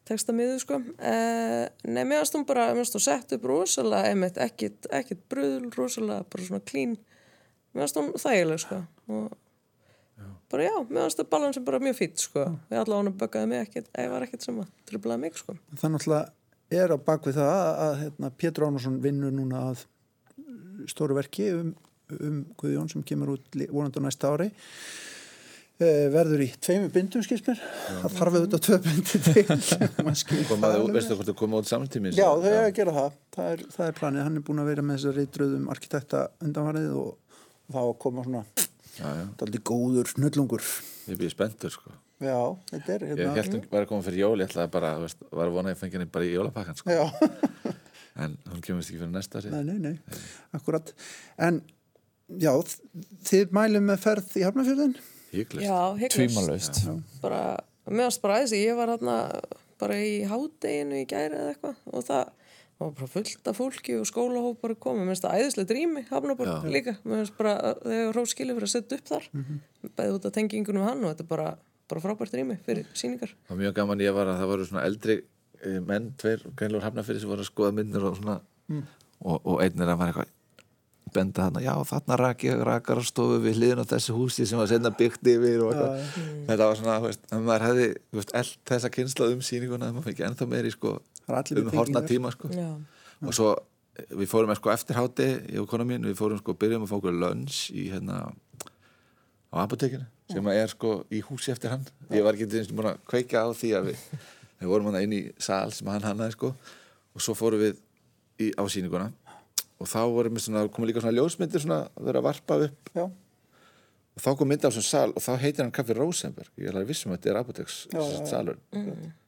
[0.06, 4.10] texta miður, sko uh, Nei, mér varst hún bara, mér varst hún sett upp rosalega,
[4.10, 6.98] einmitt, ekkit, ekkit bröðul rosalega, bara svona klín
[7.74, 8.82] mér varst hún þægileg, sko
[9.14, 9.34] og
[10.50, 12.44] bara já, mér varst það balansin bara mjög fýtt, sko.
[12.72, 15.56] Ég allavega böggaði mig ekkit, ég var ekkit sem að trublaði mig, sko.
[15.74, 19.84] Það náttúrulega er á bakvið það að, að hérna, Pétur Ánvarsson vinnur núna að
[20.90, 21.74] stóru verki um,
[22.16, 24.48] um Guðjón sem kemur út vonandi á næsta ári.
[25.76, 27.58] E, verður í tveimur bindum skilst mér.
[27.86, 29.42] Það þarf auðvitað tvö bindi til.
[30.06, 33.18] Það komaðu, veistu hvort þú koma út samtími Já, þau er að gera það.
[33.36, 34.24] Það er, það er planið.
[34.24, 38.24] Hann er búin að vera með þessari reytröðum arkitekta undanfarið og, og þá að koma
[38.24, 38.42] svona
[38.98, 40.66] já, já, daldi góður snullungur.
[41.06, 41.94] ég býði spenntur sko.
[42.22, 42.38] Já,
[42.72, 43.32] þetta er ég hérna.
[43.36, 45.68] held að var að koma fyrir jól ég ætlaði bara, þú veist, var að vona
[45.68, 46.94] að ég fengi henni bara í jólapakkan sko.
[46.96, 47.04] Já,
[48.24, 49.52] en hún kemur vist ekki fyrir næsta ári.
[49.52, 50.22] nei, nei, nei,
[50.56, 50.94] akkurat.
[51.36, 51.60] En
[52.40, 52.54] já,
[53.28, 54.96] þið mælum með ferð í Hafnarfjörðin?
[55.36, 56.82] hygglust tvímalaust
[57.22, 57.42] bara,
[57.86, 59.18] bara aðeins ég var hérna
[59.80, 62.45] bara í hádeginu í gæri eða eitthvað og það
[62.78, 66.66] var bara fullt af fólki og skólahópar að koma, mér finnst það æðislega drými Hafnaborg
[66.68, 69.24] líka, mér finnst bara að þegar Róskili fyrir að setja upp þar.
[69.96, 71.48] Bæði út af tengingunum hann og þetta er bara,
[71.88, 74.86] bara frábært drými fyrir síningar það var mjög gaman ég var að það voru svona
[74.90, 75.16] eldri
[75.62, 78.40] eh, menn, tveir greinlur hafnafyrir sem voru að skoða myndir og svona.
[79.24, 80.34] Og, og einn er að var eitthvað
[81.16, 84.58] benda þarna, já þarna rak ég rakar á stofu við hliðin á þessu húsi sem
[84.60, 85.92] var senna byggt yfir og eitthvað.
[86.50, 87.22] Þetta var svona, þú veist,
[91.26, 92.08] um sko, tengingar.
[92.10, 92.50] tíma sko.
[93.26, 96.54] Og svo eh, við fórum sko eftir háti ég og kona mín, við fórum sko,
[96.54, 98.22] byrjum að fá okkur lönns í hérna
[99.50, 102.90] á apotekinu, sem er sko í húsi eftir hann, ég var ekki eins og búin
[102.92, 104.06] að kveika á því að við,
[104.60, 106.54] við vorum hann inn í sal sem hann hannaði sko.
[107.16, 107.78] Og svo fórum við
[108.42, 109.10] í, á sýninguna.
[109.80, 112.90] Og þá vorum við svona, komum líka svona ljósmyndir svona að vera að varpa upp.
[112.96, 113.06] Já,
[114.16, 116.52] og þá kom mynd á þessum sal og þá heitir hann Kaffi Rosenberg.
[116.56, 118.28] Ég er alveg vissum að þetta er apoteks Já, já, já.
[118.30, 118.60] salur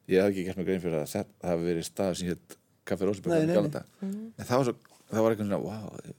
[0.08, 3.04] ég hef ekki gert mig grein fyrir að það hafi verið staður sem hétt Kaffi
[3.04, 4.74] Nei, Rósberg en það var svo,
[5.12, 6.12] það var eitthvað svona wow,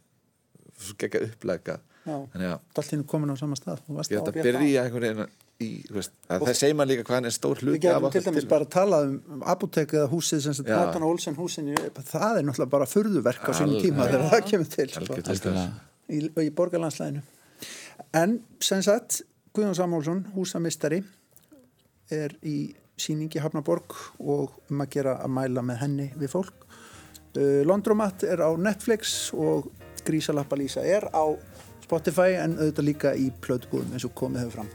[0.80, 2.16] svo gegga upplega Já.
[2.34, 5.70] þannig að allt hinn komin á sama stað ég ætla að byrja einhvern veginn í,
[5.90, 8.22] þú veist, að það segir maður líka hvað hann er stór Við hluti getum til
[8.28, 10.78] dæmis bara að tala um apotek eða húsið sem sagt Já.
[10.80, 14.88] Nathan Olsen húsinu, það er náttúrulega bara furðuverk á sínum tíma þegar það kemur til.
[14.94, 15.32] Sko, Algjört.
[15.34, 15.66] algjörlega.
[16.10, 17.26] Í, í borgarlandslæðinu
[18.22, 19.20] en sem sagt
[19.54, 21.02] Guðjón Samúlsson, húsamistari
[22.14, 22.72] er í
[23.02, 26.66] síningi Hafnaborg og um að gera að mæla með henni við fólk.
[27.38, 29.70] Uh, Londromat er á Netflix og
[30.06, 31.26] Grísalappa Lísa er á
[31.84, 34.72] Spotify en auðvitað líka í plötubúðum eins og komið hefur fram.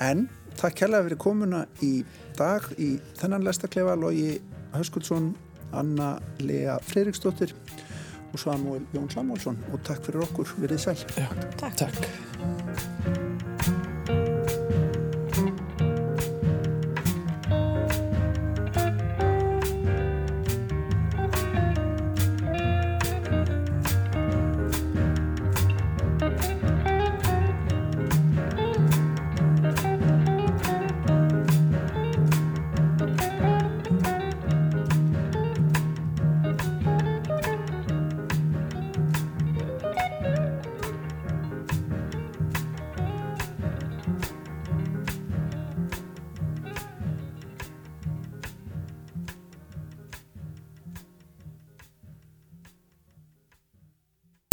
[0.00, 0.26] En
[0.58, 1.92] takk kærlega fyrir komuna í
[2.38, 4.40] dag í þennan lestaklefa Logi
[4.74, 5.32] Höskuldsson
[5.76, 7.54] Anna Lea Freiriksdóttir
[8.32, 10.98] og Samuel Jón Samúlsson og takk fyrir okkur, verið sæl.
[11.18, 13.49] Já, takk.